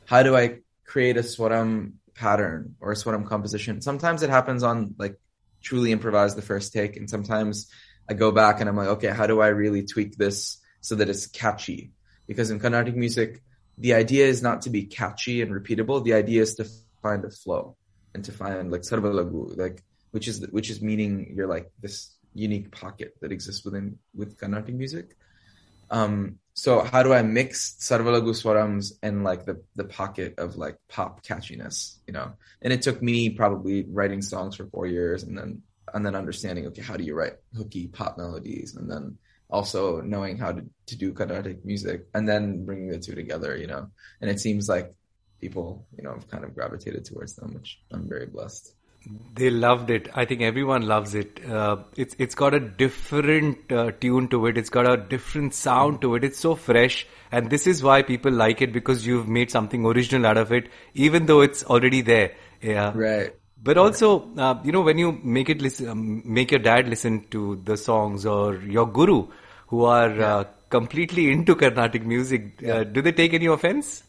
how 0.05 0.21
do 0.21 0.35
i 0.35 0.59
create 0.85 1.17
a 1.17 1.21
swaram 1.21 1.93
pattern 2.19 2.75
or 2.81 2.91
a 2.91 3.23
composition. 3.23 3.81
Sometimes 3.81 4.23
it 4.23 4.29
happens 4.29 4.61
on 4.61 4.95
like 4.97 5.15
truly 5.61 5.91
improvise 5.91 6.35
the 6.35 6.41
first 6.41 6.73
take, 6.73 6.97
and 6.97 7.09
sometimes 7.09 7.71
I 8.09 8.13
go 8.13 8.31
back 8.31 8.59
and 8.59 8.69
I'm 8.69 8.75
like, 8.75 8.89
okay, 8.95 9.09
how 9.09 9.25
do 9.25 9.39
I 9.39 9.47
really 9.47 9.83
tweak 9.83 10.17
this 10.17 10.57
so 10.81 10.95
that 10.95 11.09
it's 11.09 11.27
catchy? 11.27 11.91
Because 12.27 12.51
in 12.51 12.59
Carnatic 12.59 12.95
music, 12.95 13.41
the 13.77 13.93
idea 13.93 14.25
is 14.25 14.41
not 14.41 14.63
to 14.63 14.69
be 14.69 14.83
catchy 14.83 15.41
and 15.41 15.51
repeatable. 15.51 16.03
The 16.03 16.13
idea 16.13 16.41
is 16.41 16.55
to 16.55 16.65
find 17.01 17.23
a 17.23 17.29
flow 17.29 17.77
and 18.13 18.25
to 18.25 18.31
find 18.31 18.71
like 18.71 18.81
sarvalaghu, 18.81 19.57
like 19.57 19.83
which 20.11 20.27
is 20.27 20.45
which 20.51 20.69
is 20.69 20.81
meaning 20.81 21.33
you're 21.35 21.47
like 21.47 21.71
this 21.81 22.15
unique 22.33 22.71
pocket 22.71 23.13
that 23.21 23.31
exists 23.31 23.63
within 23.63 23.97
with 24.13 24.37
Carnatic 24.37 24.75
music. 24.75 25.15
Um, 25.91 26.39
so 26.53 26.81
how 26.81 27.03
do 27.03 27.13
I 27.13 27.21
mix 27.21 27.77
Sarvalaghu 27.79 28.31
Swarams 28.31 28.91
and 29.01 29.23
like 29.23 29.45
the, 29.45 29.63
the 29.75 29.85
pocket 29.85 30.35
of 30.37 30.57
like 30.57 30.77
pop 30.89 31.23
catchiness, 31.25 31.97
you 32.05 32.13
know? 32.13 32.33
And 32.61 32.73
it 32.73 32.81
took 32.81 33.01
me 33.01 33.29
probably 33.29 33.85
writing 33.89 34.21
songs 34.21 34.55
for 34.57 34.65
four 34.65 34.85
years 34.85 35.23
and 35.23 35.37
then, 35.37 35.61
and 35.93 36.05
then 36.05 36.15
understanding, 36.15 36.67
okay, 36.67 36.81
how 36.81 36.97
do 36.97 37.03
you 37.03 37.15
write 37.15 37.37
hooky 37.55 37.87
pop 37.87 38.17
melodies? 38.17 38.75
And 38.75 38.91
then 38.91 39.17
also 39.49 40.01
knowing 40.01 40.37
how 40.37 40.51
to, 40.51 40.65
to 40.87 40.97
do 40.97 41.13
Carnatic 41.13 41.63
music 41.65 42.07
and 42.13 42.27
then 42.27 42.65
bringing 42.65 42.89
the 42.89 42.99
two 42.99 43.15
together, 43.15 43.55
you 43.55 43.67
know? 43.67 43.87
And 44.21 44.29
it 44.29 44.39
seems 44.39 44.67
like 44.67 44.93
people, 45.39 45.87
you 45.95 46.03
know, 46.03 46.13
have 46.13 46.29
kind 46.29 46.43
of 46.43 46.53
gravitated 46.53 47.05
towards 47.05 47.35
them, 47.35 47.53
which 47.53 47.79
I'm 47.91 48.07
very 48.07 48.25
blessed. 48.25 48.73
They 49.33 49.49
loved 49.49 49.89
it. 49.89 50.09
I 50.13 50.25
think 50.25 50.41
everyone 50.41 50.83
loves 50.83 51.15
it. 51.15 51.43
Uh, 51.43 51.77
it's 51.95 52.15
it's 52.19 52.35
got 52.35 52.53
a 52.53 52.59
different 52.59 53.71
uh, 53.71 53.91
tune 53.91 54.27
to 54.27 54.45
it. 54.47 54.57
It's 54.57 54.69
got 54.69 54.91
a 54.91 54.97
different 54.97 55.53
sound 55.53 56.01
to 56.01 56.15
it. 56.15 56.23
It's 56.23 56.37
so 56.37 56.55
fresh, 56.55 57.07
and 57.31 57.49
this 57.49 57.65
is 57.65 57.81
why 57.81 58.01
people 58.01 58.31
like 58.31 58.61
it 58.61 58.73
because 58.73 59.07
you've 59.07 59.27
made 59.27 59.49
something 59.49 59.85
original 59.85 60.27
out 60.27 60.37
of 60.37 60.51
it, 60.51 60.67
even 60.93 61.25
though 61.25 61.41
it's 61.41 61.63
already 61.63 62.01
there. 62.01 62.33
Yeah, 62.61 62.91
right. 62.93 63.33
But 63.61 63.77
also, 63.77 64.33
uh, 64.37 64.59
you 64.63 64.71
know, 64.71 64.81
when 64.81 64.97
you 64.97 65.19
make 65.23 65.49
it 65.49 65.61
listen, 65.61 65.89
um, 65.89 66.21
make 66.25 66.51
your 66.51 66.59
dad 66.59 66.87
listen 66.87 67.25
to 67.31 67.55
the 67.63 67.77
songs 67.77 68.25
or 68.25 68.55
your 68.55 68.85
guru, 68.85 69.27
who 69.67 69.85
are 69.85 70.11
yeah. 70.13 70.35
Uh, 70.35 70.43
completely 70.69 71.31
into 71.31 71.55
Carnatic 71.55 72.05
music, 72.05 72.61
uh, 72.63 72.67
yeah. 72.67 72.83
do 72.83 73.01
they 73.01 73.11
take 73.11 73.33
any 73.33 73.47
offense? 73.47 74.03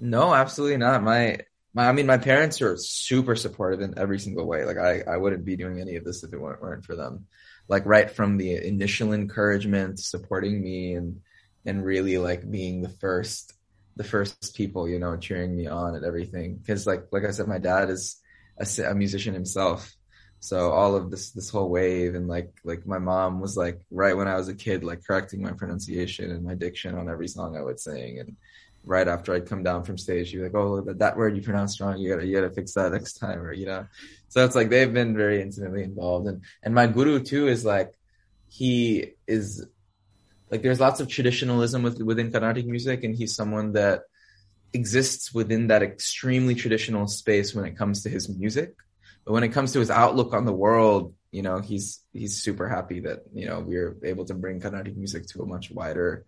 No, 0.00 0.34
absolutely 0.34 0.78
not. 0.78 1.02
My 1.02 1.38
my, 1.74 1.88
I 1.88 1.92
mean, 1.92 2.06
my 2.06 2.18
parents 2.18 2.62
are 2.62 2.76
super 2.76 3.34
supportive 3.34 3.80
in 3.80 3.98
every 3.98 4.20
single 4.20 4.46
way. 4.46 4.64
Like 4.64 4.78
I, 4.78 5.02
I 5.06 5.16
wouldn't 5.16 5.44
be 5.44 5.56
doing 5.56 5.80
any 5.80 5.96
of 5.96 6.04
this 6.04 6.22
if 6.22 6.32
it 6.32 6.40
weren't, 6.40 6.62
weren't 6.62 6.84
for 6.84 6.94
them. 6.94 7.26
Like 7.68 7.84
right 7.84 8.10
from 8.10 8.36
the 8.36 8.54
initial 8.64 9.12
encouragement, 9.12 9.98
supporting 9.98 10.62
me 10.62 10.94
and, 10.94 11.20
and 11.66 11.84
really 11.84 12.18
like 12.18 12.48
being 12.48 12.82
the 12.82 12.88
first, 12.88 13.52
the 13.96 14.04
first 14.04 14.54
people, 14.56 14.88
you 14.88 14.98
know, 14.98 15.16
cheering 15.16 15.56
me 15.56 15.66
on 15.66 15.96
and 15.96 16.04
everything. 16.04 16.60
Cause 16.66 16.86
like, 16.86 17.06
like 17.10 17.24
I 17.24 17.32
said, 17.32 17.48
my 17.48 17.58
dad 17.58 17.90
is 17.90 18.20
a, 18.58 18.90
a 18.90 18.94
musician 18.94 19.34
himself. 19.34 19.92
So 20.38 20.70
all 20.70 20.94
of 20.94 21.10
this, 21.10 21.30
this 21.30 21.48
whole 21.48 21.70
wave 21.70 22.14
and 22.14 22.28
like, 22.28 22.52
like 22.64 22.86
my 22.86 22.98
mom 22.98 23.40
was 23.40 23.56
like, 23.56 23.80
right 23.90 24.16
when 24.16 24.28
I 24.28 24.36
was 24.36 24.48
a 24.48 24.54
kid, 24.54 24.84
like 24.84 25.04
correcting 25.04 25.42
my 25.42 25.52
pronunciation 25.52 26.30
and 26.30 26.44
my 26.44 26.54
diction 26.54 26.94
on 26.96 27.08
every 27.08 27.28
song 27.28 27.56
I 27.56 27.62
would 27.62 27.80
sing. 27.80 28.20
And, 28.20 28.36
right 28.84 29.06
after 29.08 29.34
I'd 29.34 29.48
come 29.48 29.62
down 29.62 29.84
from 29.84 29.98
stage, 29.98 30.32
you're 30.32 30.44
like, 30.44 30.54
oh, 30.54 30.80
that, 30.82 30.98
that 30.98 31.16
word 31.16 31.36
you 31.36 31.42
pronounced 31.42 31.80
wrong. 31.80 31.98
You 31.98 32.10
gotta, 32.10 32.26
you 32.26 32.34
gotta 32.34 32.50
fix 32.50 32.74
that 32.74 32.92
next 32.98 33.14
time. 33.14 33.40
Or, 33.40 33.52
you 33.52 33.66
know, 33.66 33.86
so 34.28 34.44
it's 34.44 34.54
like, 34.54 34.70
they've 34.70 34.92
been 34.92 35.16
very 35.16 35.40
intimately 35.42 35.82
involved. 35.82 36.26
And, 36.26 36.42
and 36.62 36.74
my 36.74 36.86
guru 36.86 37.22
too 37.22 37.48
is 37.48 37.64
like, 37.64 37.94
he 38.48 39.12
is 39.26 39.66
like, 40.50 40.62
there's 40.62 40.80
lots 40.80 41.00
of 41.00 41.08
traditionalism 41.08 41.82
with, 41.82 42.00
within 42.00 42.30
Carnatic 42.30 42.66
music. 42.66 43.04
And 43.04 43.14
he's 43.14 43.34
someone 43.34 43.72
that 43.72 44.02
exists 44.72 45.32
within 45.32 45.68
that 45.68 45.82
extremely 45.82 46.54
traditional 46.54 47.06
space 47.06 47.54
when 47.54 47.64
it 47.64 47.76
comes 47.76 48.02
to 48.02 48.10
his 48.10 48.28
music. 48.28 48.74
But 49.24 49.32
when 49.32 49.44
it 49.44 49.50
comes 49.50 49.72
to 49.72 49.80
his 49.80 49.90
outlook 49.90 50.34
on 50.34 50.44
the 50.44 50.52
world, 50.52 51.14
you 51.32 51.42
know, 51.42 51.60
he's, 51.60 52.00
he's 52.12 52.36
super 52.36 52.68
happy 52.68 53.00
that, 53.00 53.20
you 53.32 53.46
know, 53.46 53.60
we're 53.60 53.96
able 54.04 54.26
to 54.26 54.34
bring 54.34 54.60
Carnatic 54.60 54.96
music 54.96 55.26
to 55.28 55.42
a 55.42 55.46
much 55.46 55.70
wider, 55.70 56.26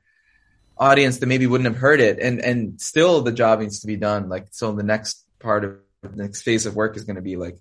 audience 0.79 1.19
that 1.19 1.27
maybe 1.27 1.47
wouldn't 1.47 1.69
have 1.69 1.79
heard 1.79 2.01
it. 2.01 2.19
And 2.21 2.41
and 2.41 2.81
still 2.81 3.23
the 3.23 3.33
job 3.33 3.61
needs 3.61 3.81
to 3.81 3.87
be 3.87 3.97
done. 3.97 4.29
Like 4.29 4.49
so 4.51 4.73
the 4.73 4.83
next 4.83 5.25
part 5.39 5.65
of 5.65 5.77
the 6.03 6.23
next 6.23 6.43
phase 6.43 6.67
of 6.67 6.77
work 6.77 6.97
is 6.97 7.05
going 7.05 7.17
to 7.17 7.23
be 7.23 7.37
like 7.37 7.59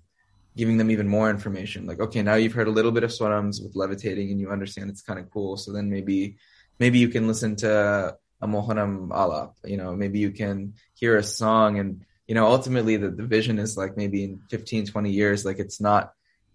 giving 0.56 0.76
them 0.76 0.90
even 0.90 1.08
more 1.08 1.30
information. 1.30 1.86
Like 1.86 2.00
okay 2.00 2.22
now 2.22 2.34
you've 2.34 2.52
heard 2.52 2.68
a 2.68 2.72
little 2.72 2.92
bit 2.92 3.04
of 3.04 3.10
swarams 3.10 3.62
with 3.62 3.76
levitating 3.76 4.30
and 4.30 4.40
you 4.40 4.50
understand 4.50 4.90
it's 4.90 5.02
kind 5.02 5.18
of 5.18 5.30
cool. 5.30 5.56
So 5.56 5.72
then 5.72 5.90
maybe 5.90 6.36
maybe 6.78 6.98
you 6.98 7.08
can 7.08 7.26
listen 7.26 7.56
to 7.56 8.16
a 8.42 8.46
mohanam 8.46 9.08
alap. 9.08 9.52
You 9.64 9.76
know 9.76 9.94
maybe 9.94 10.18
you 10.18 10.30
can 10.30 10.74
hear 10.94 11.16
a 11.16 11.22
song. 11.22 11.78
And 11.78 12.04
you 12.26 12.34
know 12.34 12.46
ultimately 12.46 12.96
the, 12.96 13.10
the 13.10 13.24
vision 13.24 13.58
is 13.58 13.76
like 13.76 13.96
maybe 13.96 14.24
in 14.24 14.40
15 14.50 14.86
20 14.86 15.10
years 15.10 15.44
like 15.44 15.58
it's 15.58 15.80
not 15.80 16.12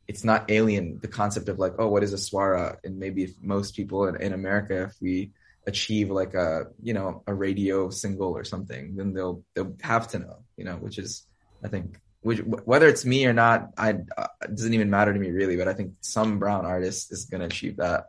it's 0.07 0.23
not 0.25 0.51
alien 0.51 0.99
the 1.01 1.07
concept 1.07 1.47
of 1.47 1.57
like 1.57 1.73
oh 1.79 1.87
what 1.87 2.03
is 2.03 2.13
a 2.13 2.17
swara? 2.17 2.77
And 2.83 2.99
maybe 2.99 3.33
most 3.41 3.75
people 3.75 4.07
in, 4.07 4.21
in 4.21 4.33
america 4.33 4.83
if 4.83 4.95
we 5.01 5.31
achieve 5.67 6.09
like 6.09 6.33
a 6.33 6.65
you 6.81 6.93
know 6.93 7.23
a 7.27 7.33
radio 7.33 7.89
single 7.89 8.35
or 8.35 8.43
something 8.43 8.95
then 8.95 9.13
they'll 9.13 9.43
they'll 9.53 9.75
have 9.81 10.07
to 10.07 10.19
know 10.19 10.37
you 10.57 10.65
know 10.65 10.75
which 10.77 10.97
is 10.97 11.27
i 11.63 11.67
think 11.67 11.99
which 12.21 12.39
whether 12.39 12.87
it's 12.87 13.05
me 13.05 13.25
or 13.25 13.33
not 13.33 13.69
i 13.77 13.91
uh, 14.17 14.27
it 14.43 14.55
doesn't 14.55 14.73
even 14.73 14.89
matter 14.89 15.13
to 15.13 15.19
me 15.19 15.29
really 15.29 15.57
but 15.57 15.67
i 15.67 15.73
think 15.73 15.93
some 16.01 16.39
brown 16.39 16.65
artist 16.65 17.11
is 17.11 17.25
going 17.25 17.41
to 17.41 17.47
achieve 17.47 17.77
that 17.77 18.05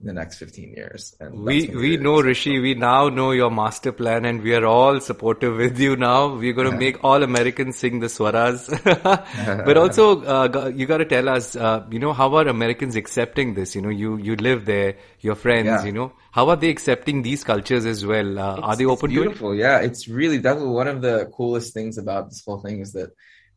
in 0.00 0.06
the 0.06 0.12
next 0.14 0.38
15 0.38 0.72
years. 0.72 1.14
And 1.20 1.44
we 1.44 1.68
we 1.68 1.96
know 1.98 2.20
Rishi, 2.22 2.58
we 2.58 2.74
now 2.74 3.08
know 3.10 3.32
your 3.32 3.50
master 3.50 3.92
plan, 3.92 4.24
and 4.24 4.42
we 4.42 4.54
are 4.54 4.64
all 4.64 5.00
supportive 5.00 5.56
with 5.56 5.78
you 5.78 5.96
now. 5.96 6.34
We're 6.34 6.54
going 6.54 6.70
to 6.70 6.76
make 6.76 7.04
all 7.04 7.22
Americans 7.22 7.76
sing 7.76 8.00
the 8.00 8.06
swaras, 8.06 8.68
but 9.66 9.76
also 9.76 10.22
uh, 10.22 10.72
you 10.74 10.86
got 10.86 10.98
to 10.98 11.04
tell 11.04 11.28
us, 11.28 11.54
uh, 11.54 11.84
you 11.90 11.98
know, 11.98 12.14
how 12.14 12.34
are 12.36 12.48
Americans 12.48 12.96
accepting 12.96 13.54
this? 13.54 13.74
You 13.74 13.82
know, 13.82 13.90
you 13.90 14.16
you 14.16 14.36
live 14.36 14.64
there, 14.64 14.96
your 15.20 15.34
friends, 15.34 15.66
yeah. 15.66 15.84
you 15.84 15.92
know, 15.92 16.12
how 16.30 16.48
are 16.48 16.56
they 16.56 16.70
accepting 16.70 17.20
these 17.22 17.44
cultures 17.44 17.84
as 17.84 18.06
well? 18.06 18.38
Uh, 18.38 18.56
are 18.60 18.76
they 18.76 18.86
open 18.86 19.10
to 19.10 19.30
it? 19.30 19.58
Yeah, 19.58 19.80
it's 19.80 20.08
really 20.08 20.38
that's 20.38 20.60
one 20.60 20.88
of 20.88 21.02
the 21.02 21.30
coolest 21.36 21.74
things 21.74 21.98
about 21.98 22.30
this 22.30 22.42
whole 22.44 22.60
thing 22.60 22.80
is 22.80 22.92
that 22.94 23.10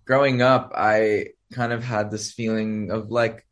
growing 0.06 0.42
up, 0.42 0.74
I 0.76 1.28
kind 1.54 1.72
of 1.72 1.84
had 1.84 2.12
this 2.12 2.34
feeling 2.34 2.92
of 2.92 3.12
like 3.12 3.46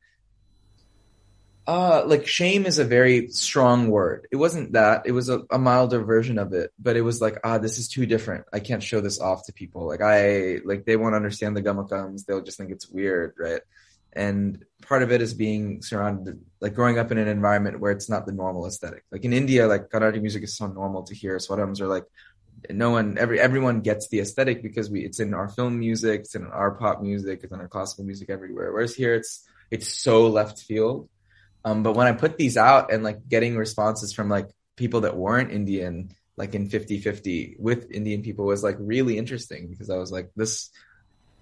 uh, 1.68 2.04
like 2.06 2.26
shame 2.26 2.66
is 2.66 2.80
a 2.80 2.86
very 2.86 3.28
strong 3.30 3.90
word. 3.90 4.28
It 4.32 4.38
wasn't 4.38 4.74
that. 4.74 5.04
It 5.06 5.12
was 5.12 5.30
a, 5.30 5.42
a, 5.52 5.60
milder 5.60 6.04
version 6.04 6.40
of 6.40 6.54
it, 6.54 6.72
but 6.80 6.98
it 6.98 7.02
was 7.02 7.22
like, 7.22 7.38
ah, 7.44 7.60
this 7.60 7.78
is 7.78 7.88
too 7.88 8.08
different. 8.08 8.46
I 8.52 8.60
can't 8.60 8.82
show 8.82 9.00
this 9.00 9.20
off 9.20 9.46
to 9.46 9.54
people. 9.54 9.88
Like 9.88 10.02
I, 10.02 10.58
like 10.66 10.86
they 10.86 10.98
won't 10.98 11.14
understand 11.14 11.56
the 11.56 11.62
gamakams. 11.62 12.26
They'll 12.26 12.42
just 12.42 12.58
think 12.58 12.72
it's 12.72 12.90
weird, 12.90 13.36
right? 13.38 13.62
And 14.14 14.66
part 14.82 15.04
of 15.04 15.12
it 15.12 15.22
is 15.22 15.36
being 15.36 15.84
surrounded, 15.84 16.42
like 16.60 16.74
growing 16.74 16.98
up 16.98 17.12
in 17.12 17.20
an 17.20 17.28
environment 17.28 17.80
where 17.80 17.92
it's 17.92 18.10
not 18.10 18.26
the 18.26 18.34
normal 18.34 18.66
aesthetic. 18.66 19.04
Like 19.12 19.24
in 19.24 19.32
India, 19.32 19.68
like 19.68 19.92
Carnatic 19.92 20.22
music 20.22 20.44
is 20.44 20.58
so 20.58 20.68
normal 20.68 21.04
to 21.04 21.16
hear. 21.16 21.38
Swarams 21.38 21.80
are 21.80 21.88
like, 21.88 22.06
no 22.70 22.90
one, 22.90 23.18
every, 23.20 23.40
everyone 23.40 23.82
gets 23.82 24.10
the 24.10 24.20
aesthetic 24.20 24.64
because 24.64 24.90
we, 24.90 25.06
it's 25.06 25.20
in 25.20 25.34
our 25.34 25.48
film 25.48 25.80
music, 25.80 26.22
it's 26.22 26.36
in 26.36 26.46
our 26.48 26.72
pop 26.72 27.02
music, 27.02 27.42
it's 27.44 27.54
in 27.54 27.60
our 27.60 27.68
classical 27.68 28.04
music 28.04 28.30
everywhere. 28.30 28.74
Whereas 28.74 28.96
here 28.96 29.14
it's, 29.14 29.48
it's 29.70 29.88
so 29.88 30.28
left 30.28 30.60
field 30.60 31.08
um, 31.64 31.84
but 31.84 31.96
when 31.96 32.08
I 32.08 32.14
put 32.14 32.38
these 32.38 32.58
out 32.58 32.92
and 32.92 33.04
like 33.04 33.28
getting 33.28 33.56
responses 33.56 34.14
from 34.14 34.30
like 34.30 34.50
people 34.76 35.02
that 35.02 35.16
weren't 35.16 35.52
Indian, 35.52 36.12
like 36.38 36.56
in 36.56 36.70
50 36.70 37.00
50 37.00 37.58
with 37.60 37.92
Indian 37.92 38.24
people 38.24 38.46
was 38.46 38.64
like 38.64 38.78
really 38.80 39.18
interesting 39.18 39.68
because 39.68 39.90
I 39.90 39.98
was 39.98 40.12
like, 40.12 40.32
this 40.36 40.72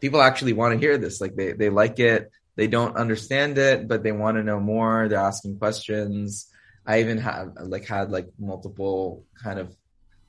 people 0.01 0.21
actually 0.21 0.53
want 0.53 0.73
to 0.73 0.79
hear 0.79 0.97
this. 0.97 1.21
Like 1.21 1.35
they, 1.35 1.53
they 1.53 1.69
like 1.69 1.99
it. 1.99 2.31
They 2.55 2.67
don't 2.67 2.97
understand 2.97 3.57
it, 3.57 3.87
but 3.87 4.03
they 4.03 4.11
want 4.11 4.35
to 4.37 4.43
know 4.43 4.59
more. 4.59 5.07
They're 5.07 5.19
asking 5.19 5.57
questions. 5.57 6.51
I 6.85 6.99
even 6.99 7.19
have 7.19 7.53
like 7.61 7.85
had 7.85 8.11
like 8.11 8.27
multiple 8.37 9.23
kind 9.41 9.59
of 9.59 9.73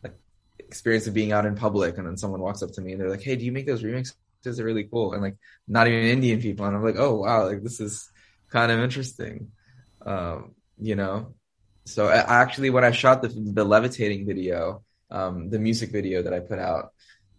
like 0.04 0.14
experience 0.58 1.08
of 1.08 1.14
being 1.14 1.32
out 1.32 1.46
in 1.46 1.56
public 1.56 1.98
and 1.98 2.06
then 2.06 2.16
someone 2.16 2.40
walks 2.40 2.62
up 2.62 2.70
to 2.72 2.80
me 2.80 2.92
and 2.92 3.00
they're 3.00 3.10
like, 3.10 3.22
Hey, 3.22 3.34
do 3.34 3.44
you 3.44 3.50
make 3.50 3.66
those 3.66 3.82
remixes? 3.82 4.14
They're 4.44 4.64
really 4.64 4.84
cool. 4.84 5.14
And 5.14 5.22
like 5.22 5.36
not 5.66 5.88
even 5.88 6.04
Indian 6.04 6.40
people. 6.40 6.66
And 6.66 6.76
I'm 6.76 6.84
like, 6.84 6.96
Oh 6.98 7.16
wow, 7.16 7.46
like 7.46 7.64
this 7.64 7.80
is 7.80 8.08
kind 8.50 8.70
of 8.70 8.78
interesting 8.78 9.50
um, 10.04 10.54
you 10.78 10.96
know. 10.96 11.34
So 11.86 12.08
I, 12.08 12.42
actually, 12.42 12.70
when 12.70 12.84
I 12.84 12.90
shot 12.90 13.22
the 13.22 13.28
the 13.28 13.64
levitating 13.64 14.26
video, 14.26 14.82
um, 15.10 15.50
the 15.50 15.58
music 15.58 15.90
video 15.90 16.22
that 16.22 16.34
I 16.34 16.40
put 16.40 16.58
out, 16.58 16.92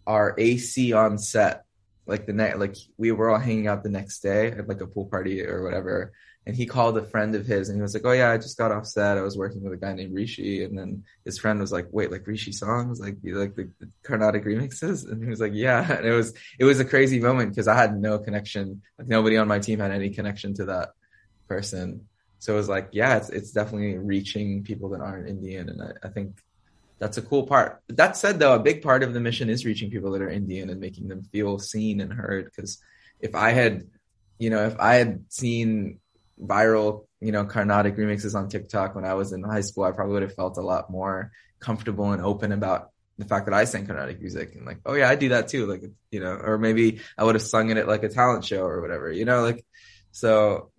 our 0.06 0.34
AC 0.38 0.92
on 0.92 1.18
set, 1.18 1.64
like 2.06 2.26
the 2.26 2.32
night, 2.32 2.58
like 2.58 2.76
we 2.96 3.12
were 3.12 3.30
all 3.30 3.38
hanging 3.38 3.68
out 3.68 3.82
the 3.82 3.88
next 3.88 4.20
day 4.20 4.48
at 4.48 4.68
like 4.68 4.80
a 4.80 4.86
pool 4.86 5.06
party 5.06 5.44
or 5.44 5.62
whatever. 5.62 6.12
And 6.44 6.56
he 6.56 6.66
called 6.66 6.98
a 6.98 7.04
friend 7.04 7.36
of 7.36 7.46
his 7.46 7.68
and 7.68 7.78
he 7.78 7.82
was 7.82 7.94
like, 7.94 8.04
Oh 8.04 8.10
yeah, 8.10 8.32
I 8.32 8.36
just 8.36 8.58
got 8.58 8.72
off 8.72 8.84
set. 8.84 9.16
I 9.16 9.22
was 9.22 9.38
working 9.38 9.62
with 9.62 9.74
a 9.74 9.76
guy 9.76 9.92
named 9.92 10.12
Rishi. 10.12 10.64
And 10.64 10.76
then 10.76 11.04
his 11.24 11.38
friend 11.38 11.60
was 11.60 11.70
like, 11.70 11.86
Wait, 11.92 12.10
like 12.10 12.26
Rishi 12.26 12.50
songs? 12.50 12.98
Like, 12.98 13.18
like 13.22 13.54
the, 13.54 13.70
the 13.78 13.88
Carnatic 14.02 14.44
remixes? 14.44 15.08
And 15.08 15.22
he 15.22 15.30
was 15.30 15.40
like, 15.40 15.52
Yeah. 15.54 15.86
And 15.98 16.04
it 16.04 16.12
was, 16.12 16.34
it 16.58 16.64
was 16.64 16.80
a 16.80 16.84
crazy 16.84 17.20
moment 17.20 17.50
because 17.50 17.68
I 17.68 17.76
had 17.76 17.96
no 17.96 18.18
connection. 18.18 18.82
Like 18.98 19.06
nobody 19.06 19.36
on 19.36 19.46
my 19.46 19.60
team 19.60 19.78
had 19.78 19.92
any 19.92 20.10
connection 20.10 20.54
to 20.54 20.64
that 20.64 20.90
person 21.46 22.08
so 22.42 22.54
it 22.54 22.56
was 22.56 22.68
like, 22.68 22.88
yeah, 22.90 23.18
it's 23.18 23.28
it's 23.28 23.52
definitely 23.52 23.96
reaching 23.98 24.64
people 24.64 24.88
that 24.88 25.00
aren't 25.00 25.28
Indian, 25.28 25.68
and 25.68 25.80
I, 25.80 25.92
I 26.02 26.08
think 26.08 26.42
that's 26.98 27.16
a 27.16 27.22
cool 27.22 27.46
part. 27.46 27.80
That 27.86 28.16
said, 28.16 28.40
though, 28.40 28.56
a 28.56 28.58
big 28.58 28.82
part 28.82 29.04
of 29.04 29.14
the 29.14 29.20
mission 29.20 29.48
is 29.48 29.64
reaching 29.64 29.92
people 29.92 30.10
that 30.10 30.22
are 30.22 30.28
Indian 30.28 30.68
and 30.68 30.80
making 30.80 31.06
them 31.06 31.22
feel 31.22 31.60
seen 31.60 32.00
and 32.00 32.12
heard. 32.12 32.46
Because 32.46 32.82
if 33.20 33.36
I 33.36 33.50
had, 33.50 33.86
you 34.40 34.50
know, 34.50 34.66
if 34.66 34.74
I 34.80 34.94
had 34.94 35.22
seen 35.28 36.00
viral, 36.44 37.06
you 37.20 37.30
know, 37.30 37.44
Carnatic 37.44 37.96
remixes 37.96 38.34
on 38.34 38.48
TikTok 38.48 38.96
when 38.96 39.04
I 39.04 39.14
was 39.14 39.32
in 39.32 39.44
high 39.44 39.60
school, 39.60 39.84
I 39.84 39.92
probably 39.92 40.14
would 40.14 40.22
have 40.22 40.34
felt 40.34 40.58
a 40.58 40.62
lot 40.62 40.90
more 40.90 41.30
comfortable 41.60 42.10
and 42.10 42.20
open 42.20 42.50
about 42.50 42.90
the 43.18 43.24
fact 43.24 43.46
that 43.46 43.54
I 43.54 43.66
sang 43.66 43.86
Carnatic 43.86 44.18
music 44.18 44.56
and 44.56 44.66
like, 44.66 44.80
oh 44.84 44.94
yeah, 44.94 45.08
I 45.08 45.14
do 45.14 45.28
that 45.28 45.46
too. 45.46 45.66
Like, 45.66 45.84
you 46.10 46.18
know, 46.18 46.32
or 46.32 46.58
maybe 46.58 47.02
I 47.16 47.22
would 47.22 47.36
have 47.36 47.42
sung 47.42 47.70
it 47.70 47.76
at 47.76 47.86
like 47.86 48.02
a 48.02 48.08
talent 48.08 48.44
show 48.44 48.64
or 48.64 48.80
whatever, 48.80 49.12
you 49.12 49.26
know, 49.26 49.42
like, 49.42 49.64
so 50.10 50.72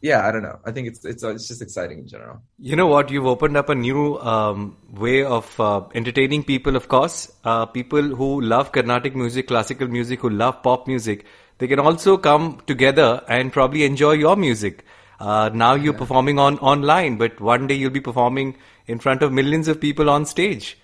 yeah, 0.00 0.26
I 0.26 0.30
don't 0.30 0.42
know. 0.42 0.58
I 0.64 0.70
think 0.70 0.88
it's 0.88 1.04
it's 1.04 1.22
it's 1.22 1.48
just 1.48 1.60
exciting 1.60 1.98
in 1.98 2.06
general. 2.06 2.40
You 2.58 2.76
know 2.76 2.86
what? 2.86 3.10
You've 3.10 3.26
opened 3.26 3.56
up 3.56 3.68
a 3.68 3.74
new 3.74 4.18
um, 4.18 4.76
way 4.90 5.24
of 5.24 5.58
uh, 5.60 5.82
entertaining 5.94 6.44
people. 6.44 6.76
Of 6.76 6.88
course, 6.88 7.32
uh, 7.44 7.66
people 7.66 8.02
who 8.02 8.40
love 8.40 8.70
Carnatic 8.72 9.16
music, 9.16 9.48
classical 9.48 9.88
music, 9.88 10.20
who 10.20 10.30
love 10.30 10.62
pop 10.62 10.86
music, 10.86 11.26
they 11.58 11.66
can 11.66 11.80
also 11.80 12.16
come 12.16 12.62
together 12.66 13.22
and 13.28 13.52
probably 13.52 13.84
enjoy 13.84 14.12
your 14.12 14.36
music. 14.36 14.84
Uh, 15.18 15.50
now 15.52 15.74
you're 15.74 15.92
yeah. 15.92 15.98
performing 15.98 16.38
on 16.38 16.58
online, 16.58 17.16
but 17.18 17.40
one 17.40 17.66
day 17.66 17.74
you'll 17.74 17.90
be 17.90 18.00
performing 18.00 18.56
in 18.86 19.00
front 19.00 19.22
of 19.22 19.32
millions 19.32 19.66
of 19.66 19.80
people 19.80 20.08
on 20.08 20.24
stage. 20.24 20.78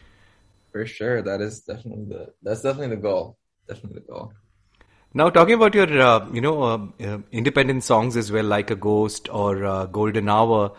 For 0.73 0.87
sure, 0.87 1.23
that 1.23 1.41
is 1.41 1.61
definitely 1.61 2.07
the 2.07 2.33
that's 2.43 2.63
definitely 2.63 2.97
the 2.97 3.03
goal. 3.03 3.39
Definitely 3.69 4.01
the 4.01 4.13
goal. 4.13 4.33
Now, 5.17 5.31
talking 5.31 5.55
about 5.55 5.75
your, 5.75 6.01
uh, 6.01 6.29
you 6.33 6.41
know, 6.41 6.63
uh, 6.65 6.87
uh, 7.01 7.19
independent 7.31 7.85
songs 7.85 8.17
as 8.17 8.33
well, 8.33 8.45
like 8.45 8.73
a 8.73 8.75
Ghost 8.75 9.29
or 9.33 9.65
uh, 9.65 9.87
Golden 9.87 10.29
Hour, 10.29 10.73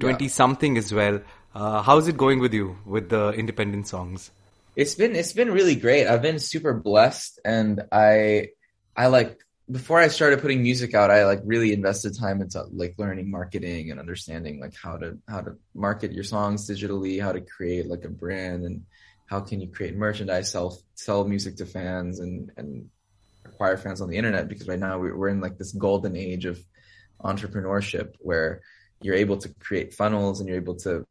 twenty 0.00 0.26
something 0.26 0.76
as 0.76 0.92
well. 0.92 1.20
how's 1.54 2.08
it 2.08 2.16
going 2.16 2.40
with 2.40 2.52
you 2.52 2.78
with 2.84 3.10
the 3.10 3.30
independent 3.30 3.86
songs? 3.86 4.32
It's 4.74 4.96
been 4.96 5.14
it's 5.14 5.32
been 5.32 5.52
really 5.52 5.76
great. 5.76 6.08
I've 6.08 6.22
been 6.22 6.40
super 6.40 6.74
blessed, 6.74 7.38
and 7.44 7.82
I 7.92 8.48
I 8.96 9.06
like 9.06 9.38
before 9.70 10.00
I 10.00 10.08
started 10.08 10.40
putting 10.40 10.62
music 10.62 10.94
out, 10.94 11.12
I 11.12 11.24
like 11.24 11.40
really 11.44 11.72
invested 11.72 12.18
time 12.18 12.42
into 12.42 12.64
like 12.72 12.94
learning 12.98 13.30
marketing 13.30 13.92
and 13.92 14.00
understanding 14.00 14.58
like 14.60 14.74
how 14.74 14.96
to 14.96 15.16
how 15.28 15.42
to 15.42 15.56
market 15.74 16.10
your 16.12 16.24
songs 16.24 16.68
digitally, 16.68 17.22
how 17.22 17.30
to 17.30 17.40
create 17.40 17.86
like 17.86 18.04
a 18.04 18.08
brand, 18.08 18.64
and 18.64 18.82
how 19.26 19.38
can 19.38 19.60
you 19.60 19.68
create 19.68 19.96
merchandise, 19.96 20.50
sell 20.50 20.76
sell 20.94 21.22
music 21.24 21.54
to 21.58 21.66
fans, 21.66 22.18
and 22.18 22.50
and 22.56 22.90
acquire 23.60 23.76
fans 23.76 24.00
on 24.00 24.08
the 24.08 24.16
internet. 24.16 24.48
Because 24.48 24.66
right 24.66 24.78
now 24.78 24.98
we're 24.98 25.28
in 25.28 25.40
like 25.40 25.58
this 25.58 25.72
golden 25.72 26.16
age 26.16 26.46
of 26.46 26.58
entrepreneurship 27.22 28.14
where 28.18 28.62
you're 29.02 29.14
able 29.14 29.36
to 29.36 29.50
create 29.60 29.92
funnels 29.92 30.40
and 30.40 30.48
you're 30.48 30.58
able 30.58 30.76
to 30.76 31.06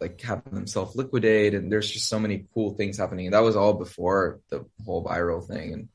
like 0.00 0.20
have 0.22 0.42
them 0.44 0.66
self 0.66 0.94
liquidate, 0.94 1.54
and 1.54 1.70
there's 1.70 1.90
just 1.90 2.08
so 2.08 2.18
many 2.18 2.46
cool 2.54 2.74
things 2.74 2.96
happening. 2.96 3.26
And 3.26 3.34
that 3.34 3.42
was 3.42 3.56
all 3.56 3.74
before 3.74 4.40
the 4.48 4.64
whole 4.86 5.04
viral 5.04 5.46
thing. 5.46 5.72
And 5.74 5.88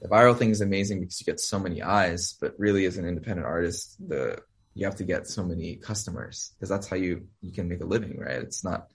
the 0.00 0.08
viral 0.08 0.36
thing 0.36 0.50
is 0.50 0.60
amazing 0.60 1.00
because 1.00 1.20
you 1.20 1.26
get 1.26 1.40
so 1.40 1.58
many 1.58 1.82
eyes, 1.82 2.36
but 2.40 2.54
really 2.56 2.86
as 2.86 2.96
an 2.96 3.06
independent 3.06 3.46
artist, 3.46 3.96
the 4.08 4.38
you 4.74 4.84
have 4.84 4.96
to 4.96 5.04
get 5.04 5.26
so 5.26 5.42
many 5.42 5.76
customers 5.76 6.52
because 6.54 6.68
that's 6.68 6.86
how 6.86 6.96
you 6.96 7.26
you 7.40 7.50
can 7.52 7.68
make 7.68 7.80
a 7.80 7.86
living, 7.86 8.18
right? 8.18 8.42
It's 8.42 8.62
not 8.62 8.86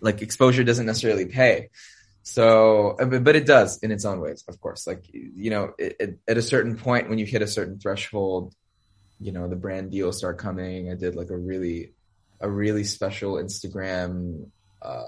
like 0.00 0.22
exposure 0.22 0.64
doesn't 0.64 0.86
necessarily 0.86 1.26
pay. 1.26 1.70
So, 2.22 2.96
but 2.98 3.34
it 3.34 3.46
does 3.46 3.78
in 3.78 3.90
its 3.90 4.04
own 4.04 4.20
ways, 4.20 4.44
of 4.46 4.60
course. 4.60 4.86
Like 4.86 5.04
you 5.12 5.50
know, 5.50 5.72
it, 5.78 5.96
it, 5.98 6.18
at 6.28 6.36
a 6.36 6.42
certain 6.42 6.76
point 6.76 7.08
when 7.08 7.18
you 7.18 7.26
hit 7.26 7.42
a 7.42 7.46
certain 7.46 7.78
threshold, 7.78 8.54
you 9.18 9.32
know, 9.32 9.48
the 9.48 9.56
brand 9.56 9.90
deals 9.90 10.18
start 10.18 10.38
coming. 10.38 10.90
I 10.90 10.94
did 10.94 11.16
like 11.16 11.30
a 11.30 11.36
really 11.36 11.92
a 12.40 12.50
really 12.50 12.84
special 12.84 13.34
Instagram 13.34 14.48
uh, 14.82 15.04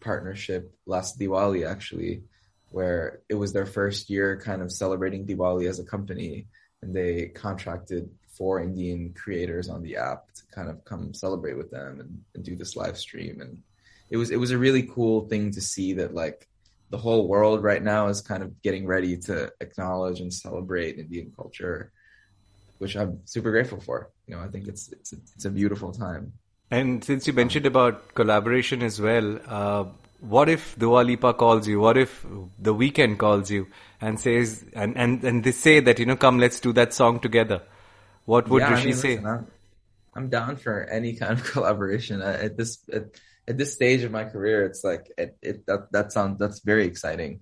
partnership 0.00 0.74
last 0.86 1.18
Diwali, 1.18 1.68
actually, 1.68 2.22
where 2.70 3.20
it 3.28 3.34
was 3.34 3.52
their 3.52 3.66
first 3.66 4.10
year 4.10 4.40
kind 4.40 4.62
of 4.62 4.72
celebrating 4.72 5.26
Diwali 5.26 5.68
as 5.68 5.78
a 5.78 5.84
company, 5.84 6.46
and 6.82 6.94
they 6.94 7.26
contracted 7.26 8.10
four 8.36 8.60
Indian 8.60 9.14
creators 9.16 9.68
on 9.68 9.82
the 9.82 9.96
app 9.96 10.32
to 10.34 10.42
kind 10.52 10.68
of 10.68 10.84
come 10.84 11.14
celebrate 11.14 11.56
with 11.56 11.70
them 11.70 12.00
and, 12.00 12.20
and 12.34 12.44
do 12.44 12.56
this 12.56 12.76
live 12.76 12.98
stream. 12.98 13.40
And 13.40 13.62
it 14.14 14.16
was 14.16 14.30
it 14.30 14.36
was 14.36 14.52
a 14.52 14.58
really 14.66 14.84
cool 14.84 15.26
thing 15.30 15.50
to 15.50 15.60
see 15.60 15.94
that 15.94 16.14
like 16.14 16.46
the 16.90 16.98
whole 16.98 17.26
world 17.26 17.64
right 17.64 17.82
now 17.82 18.06
is 18.06 18.20
kind 18.20 18.44
of 18.44 18.62
getting 18.62 18.86
ready 18.86 19.16
to 19.16 19.52
acknowledge 19.60 20.20
and 20.20 20.32
celebrate 20.32 20.98
Indian 20.98 21.32
culture, 21.34 21.90
which 22.78 22.94
I'm 22.94 23.18
super 23.24 23.50
grateful 23.50 23.80
for. 23.80 24.12
You 24.28 24.36
know, 24.36 24.42
I 24.46 24.46
think 24.52 24.68
it's 24.68 24.84
it's 24.92 25.12
a, 25.14 25.16
it's 25.34 25.46
a 25.46 25.50
beautiful 25.50 25.90
time. 25.90 26.32
And 26.70 27.02
since 27.02 27.26
you 27.26 27.32
mentioned 27.32 27.66
about 27.66 28.14
collaboration 28.14 28.84
as 28.84 29.00
well, 29.00 29.40
uh, 29.48 29.84
what 30.20 30.48
if 30.48 30.78
Dua 30.78 31.00
Lipa 31.00 31.34
calls 31.34 31.66
you? 31.66 31.80
What 31.80 31.98
if 31.98 32.24
The 32.60 32.74
Weeknd 32.74 33.18
calls 33.18 33.50
you 33.50 33.66
and 34.00 34.18
says, 34.18 34.64
and, 34.74 34.96
and, 34.96 35.22
and 35.22 35.44
they 35.44 35.52
say 35.52 35.80
that, 35.80 35.98
you 35.98 36.06
know, 36.06 36.16
come, 36.16 36.38
let's 36.38 36.60
do 36.60 36.72
that 36.72 36.94
song 36.94 37.20
together? 37.20 37.60
What 38.24 38.48
would 38.48 38.62
yeah, 38.62 38.70
Rishi 38.70 38.82
I 38.82 38.86
mean, 38.86 38.94
say? 38.94 39.18
I'm, 39.18 39.46
I'm, 40.14 40.28
down 40.30 40.56
for 40.56 40.84
any 40.84 41.12
kind 41.14 41.32
of 41.32 41.44
collaboration. 41.52 42.22
At 42.22 42.56
this, 42.56 42.78
at, 42.90 43.04
at, 43.48 43.58
this 43.58 43.74
stage 43.74 44.02
of 44.02 44.10
my 44.10 44.24
career, 44.24 44.64
it's 44.64 44.84
like, 44.84 45.10
it, 45.18 45.36
it 45.42 45.66
that, 45.66 45.92
that 45.92 46.12
sounds, 46.12 46.38
that's 46.38 46.60
very 46.60 46.86
exciting. 46.86 47.40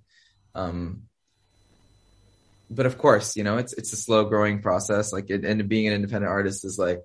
Um, 0.54 1.02
but 2.70 2.86
of 2.86 2.98
course, 2.98 3.36
you 3.36 3.44
know, 3.44 3.58
it's, 3.58 3.72
it's 3.74 3.92
a 3.92 3.96
slow 3.96 4.24
growing 4.24 4.62
process. 4.62 5.12
Like, 5.12 5.30
it, 5.30 5.44
and 5.44 5.68
being 5.68 5.86
an 5.86 5.94
independent 5.94 6.30
artist 6.30 6.64
is 6.64 6.78
like, 6.78 7.02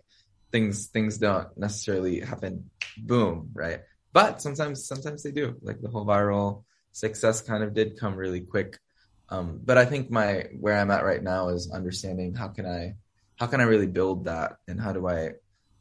things 0.51 0.87
things 0.87 1.17
don't 1.17 1.47
necessarily 1.57 2.19
happen 2.21 2.69
boom 2.97 3.49
right 3.53 3.81
but 4.13 4.41
sometimes 4.41 4.87
sometimes 4.87 5.23
they 5.23 5.31
do 5.31 5.55
like 5.61 5.81
the 5.81 5.89
whole 5.89 6.05
viral 6.05 6.63
success 6.91 7.41
kind 7.41 7.63
of 7.63 7.73
did 7.73 7.99
come 7.99 8.15
really 8.15 8.41
quick 8.41 8.79
um, 9.29 9.59
but 9.63 9.77
i 9.77 9.85
think 9.85 10.09
my 10.09 10.45
where 10.59 10.77
i'm 10.77 10.91
at 10.91 11.03
right 11.03 11.21
now 11.21 11.49
is 11.49 11.71
understanding 11.71 12.33
how 12.33 12.47
can 12.47 12.65
i 12.65 12.95
how 13.35 13.45
can 13.45 13.59
i 13.59 13.65
really 13.65 13.87
build 13.87 14.25
that 14.25 14.53
and 14.67 14.79
how 14.79 14.93
do 14.93 15.07
i 15.07 15.31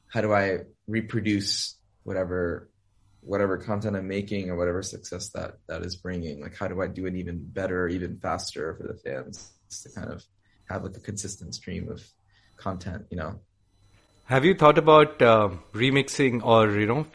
how 0.09 0.21
do 0.21 0.33
i 0.33 0.59
reproduce 0.87 1.77
whatever 2.03 2.69
whatever 3.27 3.59
content 3.59 3.97
i'm 3.97 4.09
making 4.09 4.51
or 4.51 4.57
whatever 4.57 4.83
success 4.83 5.31
that 5.31 5.55
that 5.69 5.83
is 5.83 5.97
bringing 5.97 6.41
like 6.41 6.57
how 6.57 6.69
do 6.69 6.81
i 6.83 6.87
do 6.87 7.07
it 7.07 7.15
even 7.15 7.39
better 7.39 7.89
even 7.89 8.19
faster 8.19 8.75
for 8.75 8.87
the 8.87 8.95
fans 8.95 9.53
to 9.83 9.89
kind 9.91 10.11
of 10.11 10.25
have 10.69 10.83
like 10.83 10.97
a 10.97 11.01
consistent 11.01 11.55
stream 11.55 11.89
of 11.89 12.03
content 12.57 13.05
you 13.11 13.17
know 13.17 13.39
have 14.27 14.45
you 14.45 14.55
thought 14.55 14.77
about 14.77 15.23
uh, 15.23 15.51
remixing 15.73 16.45
or 16.45 16.71
you 16.73 16.87
know 16.87 17.07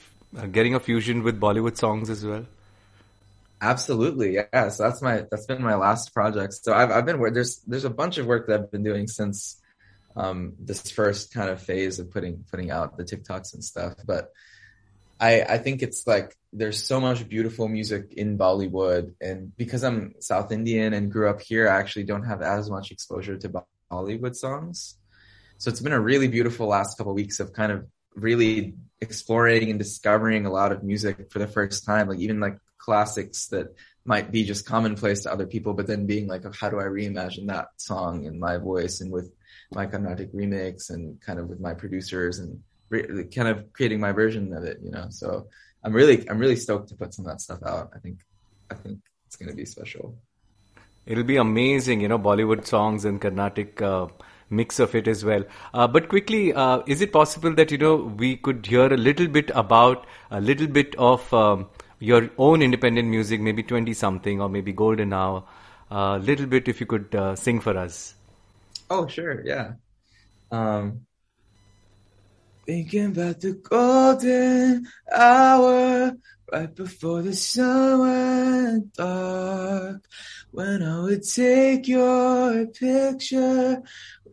getting 0.51 0.75
a 0.75 0.79
fusion 0.79 1.23
with 1.23 1.41
Bollywood 1.41 1.75
songs 1.75 2.09
as 2.09 2.25
well? 2.25 2.45
Absolutely, 3.59 4.35
yeah. 4.35 4.69
So 4.69 4.83
that's 4.83 5.01
my 5.01 5.25
that's 5.29 5.45
been 5.45 5.61
my 5.61 5.75
last 5.75 6.13
project. 6.13 6.53
So 6.53 6.73
I've 6.73 6.89
I've 6.89 7.05
been 7.05 7.21
there's 7.33 7.59
there's 7.67 7.83
a 7.83 7.89
bunch 7.89 8.17
of 8.17 8.25
work 8.27 8.47
that 8.47 8.61
I've 8.61 8.71
been 8.71 8.83
doing 8.83 9.07
since 9.07 9.61
um, 10.15 10.53
this 10.57 10.89
first 10.89 11.33
kind 11.33 11.49
of 11.49 11.61
phase 11.61 11.99
of 11.99 12.11
putting 12.11 12.45
putting 12.49 12.71
out 12.71 12.97
the 12.97 13.03
TikToks 13.03 13.53
and 13.53 13.63
stuff. 13.63 13.95
But 14.05 14.31
I 15.21 15.41
I 15.43 15.57
think 15.59 15.83
it's 15.83 16.05
like 16.07 16.35
there's 16.51 16.83
so 16.83 16.99
much 16.99 17.29
beautiful 17.29 17.67
music 17.67 18.13
in 18.17 18.37
Bollywood, 18.37 19.13
and 19.21 19.55
because 19.55 19.83
I'm 19.83 20.15
South 20.19 20.51
Indian 20.51 20.93
and 20.93 21.11
grew 21.11 21.29
up 21.29 21.41
here, 21.41 21.69
I 21.69 21.79
actually 21.79 22.05
don't 22.05 22.23
have 22.23 22.41
as 22.41 22.69
much 22.69 22.91
exposure 22.91 23.37
to 23.37 23.63
Bollywood 23.91 24.35
songs. 24.35 24.97
So 25.59 25.69
it's 25.69 25.79
been 25.79 25.93
a 25.93 26.01
really 26.01 26.27
beautiful 26.27 26.67
last 26.67 26.97
couple 26.97 27.11
of 27.11 27.15
weeks 27.15 27.39
of 27.39 27.53
kind 27.53 27.71
of 27.71 27.85
really 28.15 28.73
exploring 28.99 29.69
and 29.69 29.79
discovering 29.79 30.45
a 30.45 30.51
lot 30.51 30.71
of 30.71 30.83
music 30.83 31.31
for 31.31 31.39
the 31.39 31.47
first 31.47 31.85
time, 31.85 32.09
like 32.09 32.19
even 32.19 32.39
like 32.39 32.57
classics 32.79 33.47
that 33.47 33.67
might 34.03 34.31
be 34.31 34.43
just 34.43 34.65
commonplace 34.65 35.21
to 35.23 35.31
other 35.31 35.45
people, 35.45 35.73
but 35.73 35.85
then 35.85 36.07
being 36.07 36.27
like, 36.27 36.43
how 36.55 36.69
do 36.69 36.79
I 36.79 36.85
reimagine 36.85 37.47
that 37.47 37.67
song 37.77 38.25
in 38.25 38.39
my 38.39 38.57
voice 38.57 39.01
and 39.01 39.11
with 39.11 39.31
my 39.71 39.85
Carnatic 39.85 40.33
remix 40.33 40.89
and 40.89 41.21
kind 41.21 41.39
of 41.39 41.47
with 41.47 41.59
my 41.59 41.75
producers 41.75 42.39
and 42.39 42.63
re- 42.91 43.25
kind 43.35 43.47
of 43.47 43.73
creating 43.73 43.99
my 43.99 44.11
version 44.11 44.53
of 44.53 44.63
it, 44.63 44.77
you 44.83 44.91
know? 44.91 45.07
So 45.09 45.47
I'm 45.83 45.93
really, 45.93 46.29
I'm 46.29 46.37
really 46.37 46.55
stoked 46.55 46.89
to 46.89 46.95
put 46.95 47.13
some 47.15 47.25
of 47.25 47.31
that 47.31 47.41
stuff 47.41 47.63
out. 47.63 47.89
I 47.95 47.99
think, 47.99 48.19
I 48.69 48.75
think 48.75 48.99
it's 49.25 49.35
going 49.35 49.49
to 49.49 49.55
be 49.55 49.65
special. 49.65 50.15
It'll 51.07 51.23
be 51.23 51.37
amazing, 51.37 52.01
you 52.01 52.07
know, 52.07 52.19
Bollywood 52.19 52.67
songs 52.67 53.05
and 53.05 53.19
Carnatic, 53.19 53.81
uh, 53.81 54.07
mix 54.51 54.79
of 54.79 54.93
it 54.93 55.07
as 55.07 55.23
well. 55.25 55.43
Uh, 55.73 55.87
but 55.87 56.09
quickly, 56.09 56.53
uh, 56.53 56.81
is 56.85 57.01
it 57.01 57.11
possible 57.11 57.53
that 57.55 57.71
you 57.71 57.77
know 57.77 57.95
we 57.95 58.35
could 58.35 58.65
hear 58.65 58.93
a 58.93 58.97
little 58.97 59.27
bit 59.27 59.49
about 59.55 60.05
a 60.29 60.41
little 60.41 60.67
bit 60.67 60.93
of 60.95 61.33
um, 61.33 61.69
your 61.99 62.29
own 62.37 62.61
independent 62.61 63.07
music, 63.07 63.41
maybe 63.41 63.63
twenty 63.63 63.93
something 63.93 64.41
or 64.41 64.49
maybe 64.49 64.73
Golden 64.73 65.13
Hour, 65.13 65.43
a 65.89 66.19
little 66.19 66.45
bit 66.45 66.67
if 66.67 66.79
you 66.79 66.85
could 66.85 67.15
uh, 67.15 67.35
sing 67.35 67.61
for 67.61 67.77
us. 67.77 68.13
Oh 68.89 69.07
sure, 69.07 69.41
yeah. 69.45 69.73
Um, 70.51 71.05
thinking 72.65 73.07
about 73.07 73.39
the 73.41 73.53
golden 73.53 74.87
hour 75.13 76.13
right 76.51 76.75
before 76.75 77.21
the 77.21 77.33
sun 77.33 77.99
went 77.99 78.93
dark 78.93 80.05
when 80.51 80.83
I 80.83 81.01
would 81.01 81.23
take 81.23 81.87
your 81.87 82.67
picture 82.67 83.81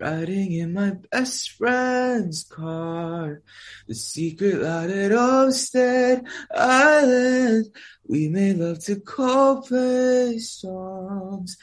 Riding 0.00 0.52
in 0.52 0.74
my 0.74 0.92
best 1.10 1.50
friend's 1.52 2.44
car, 2.44 3.42
the 3.88 3.96
secret 3.96 4.62
lot 4.62 4.90
at 4.90 5.10
Olmsted 5.10 6.24
Island. 6.54 7.66
We 8.06 8.28
made 8.28 8.58
love 8.58 8.84
to 8.84 8.96
Coldplay 8.96 10.38
songs. 10.38 11.56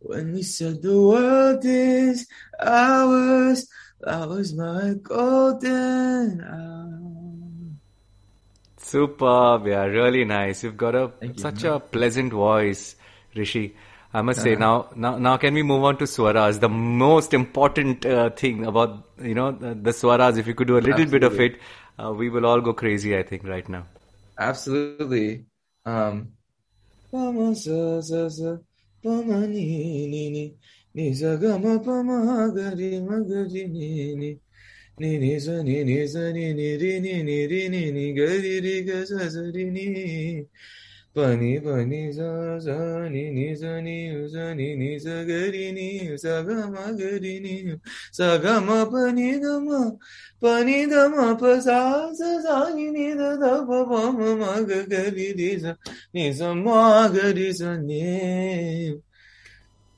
When 0.00 0.32
we 0.32 0.42
said 0.42 0.80
the 0.80 0.98
world 0.98 1.60
is 1.66 2.26
ours, 2.58 3.68
that 4.02 4.28
was 4.28 4.54
my 4.54 4.94
golden 5.02 6.40
hour. 6.40 6.82
Superb, 8.78 9.66
yeah, 9.66 9.84
really 9.84 10.24
nice. 10.24 10.64
You've 10.64 10.76
got 10.76 10.94
a 10.94 11.12
such 11.36 11.64
a 11.64 11.78
pleasant 11.80 12.32
voice, 12.32 12.96
Rishi. 13.34 13.76
I 14.12 14.20
must 14.22 14.40
uh-huh. 14.40 14.44
say 14.44 14.56
now, 14.56 14.90
now, 14.94 15.16
now, 15.16 15.36
can 15.38 15.54
we 15.54 15.62
move 15.62 15.84
on 15.84 15.96
to 15.98 16.04
swaras? 16.04 16.60
The 16.60 16.68
most 16.68 17.32
important 17.32 18.04
uh, 18.04 18.30
thing 18.30 18.66
about 18.66 19.08
you 19.22 19.34
know 19.34 19.52
the, 19.52 19.74
the, 19.74 19.90
swaras. 19.92 20.36
If 20.36 20.46
you 20.46 20.54
could 20.54 20.66
do 20.66 20.74
a 20.74 20.82
little 20.82 21.00
Absolutely. 21.00 21.18
bit 21.18 21.32
of 21.32 21.40
it, 21.40 21.60
uh, 21.98 22.12
we 22.12 22.28
will 22.28 22.44
all 22.44 22.60
go 22.60 22.74
crazy. 22.74 23.16
I 23.16 23.22
think 23.22 23.44
right 23.44 23.66
now. 23.68 23.86
Absolutely. 24.38 25.46
Um, 25.86 26.32
Bunny 41.14 41.58
bunny 41.60 42.10
za 42.10 42.58
za 42.58 43.08
ni 43.10 43.30
ni 43.30 43.54
za 43.54 43.80
ni 43.82 44.28
za 44.28 44.54
ni 44.54 44.76
ni 44.76 44.98
za 44.98 45.24
ga 45.24 45.50
ri 45.52 45.72
ni 45.72 46.16
sa 46.16 46.42
ga 46.42 46.70
ma 46.72 46.88
ga 46.96 47.18
ri 47.20 47.38
ni 47.40 47.76
sa 48.12 48.38
ga 48.38 48.60
ma 48.60 48.86
pa 48.88 49.12
ni 49.12 49.38
da 49.38 49.60
ma 49.60 49.92
pa 50.40 50.64
ni 50.64 50.86
da 50.88 51.08
ma 51.12 51.34
pa 51.36 51.60
sa 51.60 52.08
sa 52.16 52.40
sa 52.40 52.72
ni 52.74 52.88
ni 52.90 53.14
da 53.14 53.36
da 53.36 53.60
pa 53.68 53.84
pa 53.84 54.10
ma 54.10 54.34
ma 54.40 54.52
ga 54.64 54.80
ga 54.88 55.02
ri 55.12 55.32
ri 55.36 55.58
za 55.60 55.76
ni 56.14 56.32
za 56.32 56.54
ma 56.54 57.08
ga 57.12 57.28
za 57.52 57.76
ni 57.76 58.00
ni 58.00 58.00
ni 58.00 58.00
za 58.00 58.00
za 58.00 58.00
za 58.00 58.00
za 58.00 58.00
ni 58.00 58.00
ni 58.00 58.16
za 58.72 58.88
za 58.88 58.96
ni 58.96 58.96
za 58.96 59.11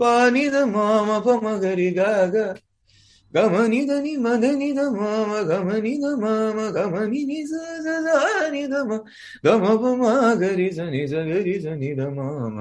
పానిద 0.00 0.56
మామ 0.74 1.08
పమ 1.26 1.46
గరి 1.64 1.88
గాగ 1.98 2.34
గమనిద 3.34 3.90
ని 4.04 4.12
మదనిద 4.24 4.80
మామ 4.96 5.32
గమనిద 5.50 6.04
మామ 6.22 6.58
గమని 6.76 7.20
ని 7.30 7.40
స 7.50 7.52
స 7.84 7.86
నిద 8.54 8.74
మ 8.88 8.92
గమ 9.46 9.64
పమ 9.82 10.02
గరి 10.42 10.68
స 10.76 10.88
ని 10.94 11.02
స 11.12 11.22
గరి 11.28 11.54
స 11.64 11.76
నిద 11.82 12.00
మామ 12.16 12.56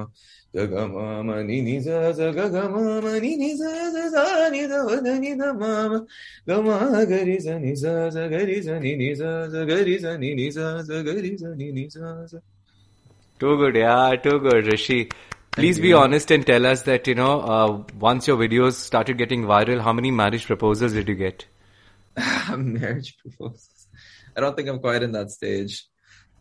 గగ 0.56 0.73
మామ 0.93 1.30
ని 1.49 1.58
ని 1.67 1.78
స 1.86 1.88
స 2.17 2.30
గగ 2.38 2.56
మామ 2.75 3.06
ని 3.23 3.32
ని 3.41 3.49
స 3.62 3.63
స 3.95 4.06
స 4.13 4.17
నిద 4.56 4.73
వద 4.89 5.08
నిద 5.23 5.43
మామ 5.62 5.91
గమ 6.49 6.67
గరి 7.12 7.38
స 7.45 7.58
ని 7.65 7.73
స 7.82 7.86
స 8.15 8.28
గరి 8.36 8.60
స 8.67 8.78
ని 8.86 8.93
ని 9.02 9.10
స 9.13 9.23
స 9.54 9.65
గరి 9.71 9.97
స 10.04 10.15
ని 10.21 10.32
ని 10.39 10.47
స 10.52 10.60
స 10.89 11.02
గరి 11.08 11.34
స 11.41 11.56
ని 11.62 11.69
ని 11.80 11.88
స 11.89 11.97
స 12.32 12.36
Too 13.39 13.56
good, 13.56 13.75
yeah, 13.78 14.15
too 14.17 14.38
good, 14.39 14.65
Rishi. 14.67 14.99
Please 15.60 15.80
be 15.80 15.93
honest 15.93 16.32
and 16.32 16.45
tell 16.45 16.65
us 16.65 16.84
that, 16.84 17.08
you 17.08 17.15
know, 17.15 17.41
uh, 17.41 17.84
once 18.00 18.28
your 18.28 18.38
videos 18.38 18.74
started 18.74 19.17
getting 19.17 19.43
viral, 19.43 19.82
how 19.82 19.93
many 19.93 20.12
marriage 20.12 20.45
proposals 20.45 20.93
did 20.93 21.08
you 21.08 21.15
get? 21.15 21.45
marriage 22.58 23.17
proposals. 23.17 23.88
I 24.36 24.41
don't 24.41 24.56
think 24.56 24.69
I'm 24.69 24.80
quite 24.80 25.04
in 25.04 25.12
that 25.13 25.32
stage 25.32 25.86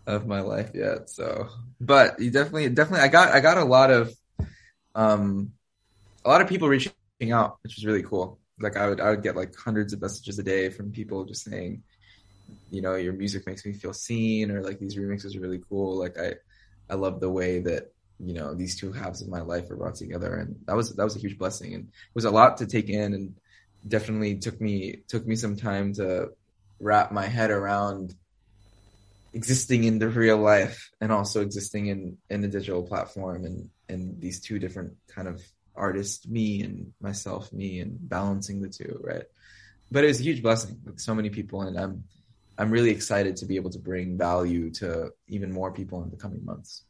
of 0.06 0.26
my 0.26 0.40
life 0.40 0.70
yet. 0.74 1.10
So, 1.10 1.48
but 1.80 2.20
you 2.20 2.30
definitely, 2.30 2.68
definitely, 2.70 3.04
I 3.04 3.08
got, 3.08 3.32
I 3.32 3.40
got 3.40 3.58
a 3.58 3.64
lot 3.64 3.90
of, 3.90 4.14
um, 4.94 5.52
a 6.24 6.28
lot 6.28 6.40
of 6.40 6.48
people 6.48 6.68
reaching 6.68 6.92
out, 7.32 7.58
which 7.62 7.76
was 7.76 7.84
really 7.84 8.02
cool. 8.02 8.38
Like 8.60 8.76
I 8.76 8.88
would, 8.88 9.00
I 9.00 9.10
would 9.10 9.22
get 9.22 9.36
like 9.36 9.54
hundreds 9.56 9.92
of 9.92 10.00
messages 10.00 10.38
a 10.38 10.42
day 10.42 10.70
from 10.70 10.92
people 10.92 11.24
just 11.24 11.44
saying, 11.44 11.82
you 12.70 12.82
know, 12.82 12.94
your 12.94 13.12
music 13.12 13.46
makes 13.46 13.64
me 13.64 13.72
feel 13.72 13.92
seen, 13.92 14.50
or 14.50 14.62
like 14.62 14.78
these 14.78 14.96
remixes 14.96 15.36
are 15.36 15.40
really 15.40 15.60
cool. 15.68 15.98
Like 15.98 16.18
I, 16.18 16.34
I 16.90 16.94
love 16.94 17.20
the 17.20 17.30
way 17.30 17.60
that 17.60 17.92
you 18.20 18.34
know 18.34 18.54
these 18.54 18.78
two 18.78 18.92
halves 18.92 19.22
of 19.22 19.28
my 19.28 19.40
life 19.40 19.70
are 19.70 19.76
brought 19.76 19.94
together, 19.94 20.34
and 20.34 20.56
that 20.66 20.76
was 20.76 20.94
that 20.94 21.04
was 21.04 21.16
a 21.16 21.20
huge 21.20 21.38
blessing, 21.38 21.74
and 21.74 21.84
it 21.84 22.14
was 22.14 22.24
a 22.24 22.30
lot 22.30 22.58
to 22.58 22.66
take 22.66 22.88
in, 22.88 23.14
and 23.14 23.34
definitely 23.86 24.36
took 24.36 24.60
me 24.60 25.02
took 25.08 25.26
me 25.26 25.36
some 25.36 25.56
time 25.56 25.92
to 25.94 26.30
wrap 26.80 27.12
my 27.12 27.26
head 27.26 27.50
around 27.50 28.14
existing 29.34 29.84
in 29.84 29.98
the 29.98 30.08
real 30.08 30.38
life 30.38 30.90
and 31.00 31.12
also 31.12 31.42
existing 31.42 31.86
in 31.86 32.16
in 32.30 32.40
the 32.40 32.48
digital 32.48 32.82
platform 32.82 33.44
and 33.44 33.68
and 33.88 34.20
these 34.20 34.40
two 34.40 34.58
different 34.58 34.94
kind 35.08 35.28
of 35.28 35.42
artists 35.76 36.26
me 36.26 36.62
and 36.62 36.92
myself 37.00 37.52
me 37.52 37.80
and 37.80 37.96
balancing 38.08 38.60
the 38.60 38.68
two 38.68 38.98
right? 39.02 39.24
But 39.90 40.04
it 40.04 40.08
was 40.08 40.20
a 40.20 40.24
huge 40.24 40.42
blessing 40.42 40.78
with 40.84 41.00
so 41.00 41.14
many 41.14 41.30
people. 41.30 41.62
And 41.62 41.78
i'm 41.78 42.04
i'm 42.58 42.70
really 42.70 42.90
excited 42.90 43.36
to 43.36 43.46
be 43.46 43.56
able 43.56 43.70
to 43.70 43.78
bring 43.78 44.18
value 44.18 44.70
to 44.70 45.12
even 45.28 45.52
more 45.52 45.72
people 45.72 46.02
in 46.02 46.10
the 46.10 46.16
coming 46.16 46.44
months 46.44 46.82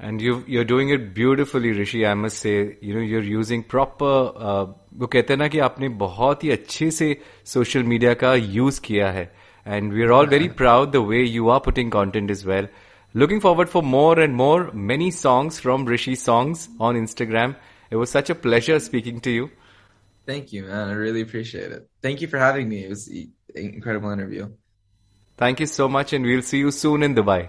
And 0.00 0.20
you 0.20 0.44
you're 0.48 0.68
doing 0.68 0.88
it 0.90 1.02
beautifully, 1.14 1.70
Rishi. 1.72 2.04
I 2.04 2.14
must 2.14 2.38
say, 2.38 2.76
you 2.80 2.94
know, 2.94 3.00
you're 3.00 3.28
using 3.32 3.62
proper. 3.74 4.14
Uh, 4.50 4.64
वो 4.98 5.06
कहते 5.06 5.32
हैं 5.32 5.38
ना 5.38 5.48
कि 5.48 5.58
आपने 5.66 5.88
बहुत 6.00 6.44
ही 6.44 6.50
अच्छे 6.50 6.90
से 6.90 7.16
social 7.52 7.82
media 7.92 8.14
का 8.22 8.34
यूज 8.34 8.78
किया 8.84 9.10
है 9.12 9.24
and 9.66 9.92
we 9.92 10.02
are 10.02 10.10
all 10.16 10.26
very 10.28 10.48
proud 10.58 10.90
the 10.92 10.96
way 11.08 11.22
you 11.22 11.48
are 11.50 11.60
putting 11.64 11.92
content 11.92 12.30
is 12.30 12.44
well 12.46 12.68
looking 13.14 13.40
forward 13.40 13.68
for 13.68 13.82
more 13.82 14.22
and 14.22 14.34
more 14.36 14.70
many 14.90 15.10
songs 15.12 15.60
from 15.60 15.88
Rishi 15.88 16.16
songs 16.16 16.68
on 16.80 16.96
Instagram 16.96 17.54
it 17.92 17.94
was 17.94 18.06
such 18.08 18.30
a 18.30 18.34
pleasure 18.42 18.78
speaking 18.88 19.20
to 19.20 19.30
you 19.30 19.48
thank 20.26 20.52
you 20.54 20.60
man 20.64 20.90
i 20.90 20.98
really 20.98 21.22
appreciate 21.26 21.72
it 21.76 21.86
thank 22.06 22.20
you 22.24 22.28
for 22.32 22.40
having 22.42 22.68
me 22.72 22.76
it 22.80 22.90
was 22.90 23.06
an 23.12 23.70
incredible 23.70 24.12
interview 24.16 24.46
thank 25.38 25.60
you 25.60 25.66
so 25.66 25.88
much 25.88 26.14
and 26.14 26.26
we'll 26.26 26.40
C 26.50 26.60
you 26.60 26.70
soon 26.70 27.04
in 27.04 27.14
Dubai 27.14 27.40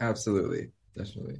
absolutely 0.00 0.60
definitely 0.98 1.38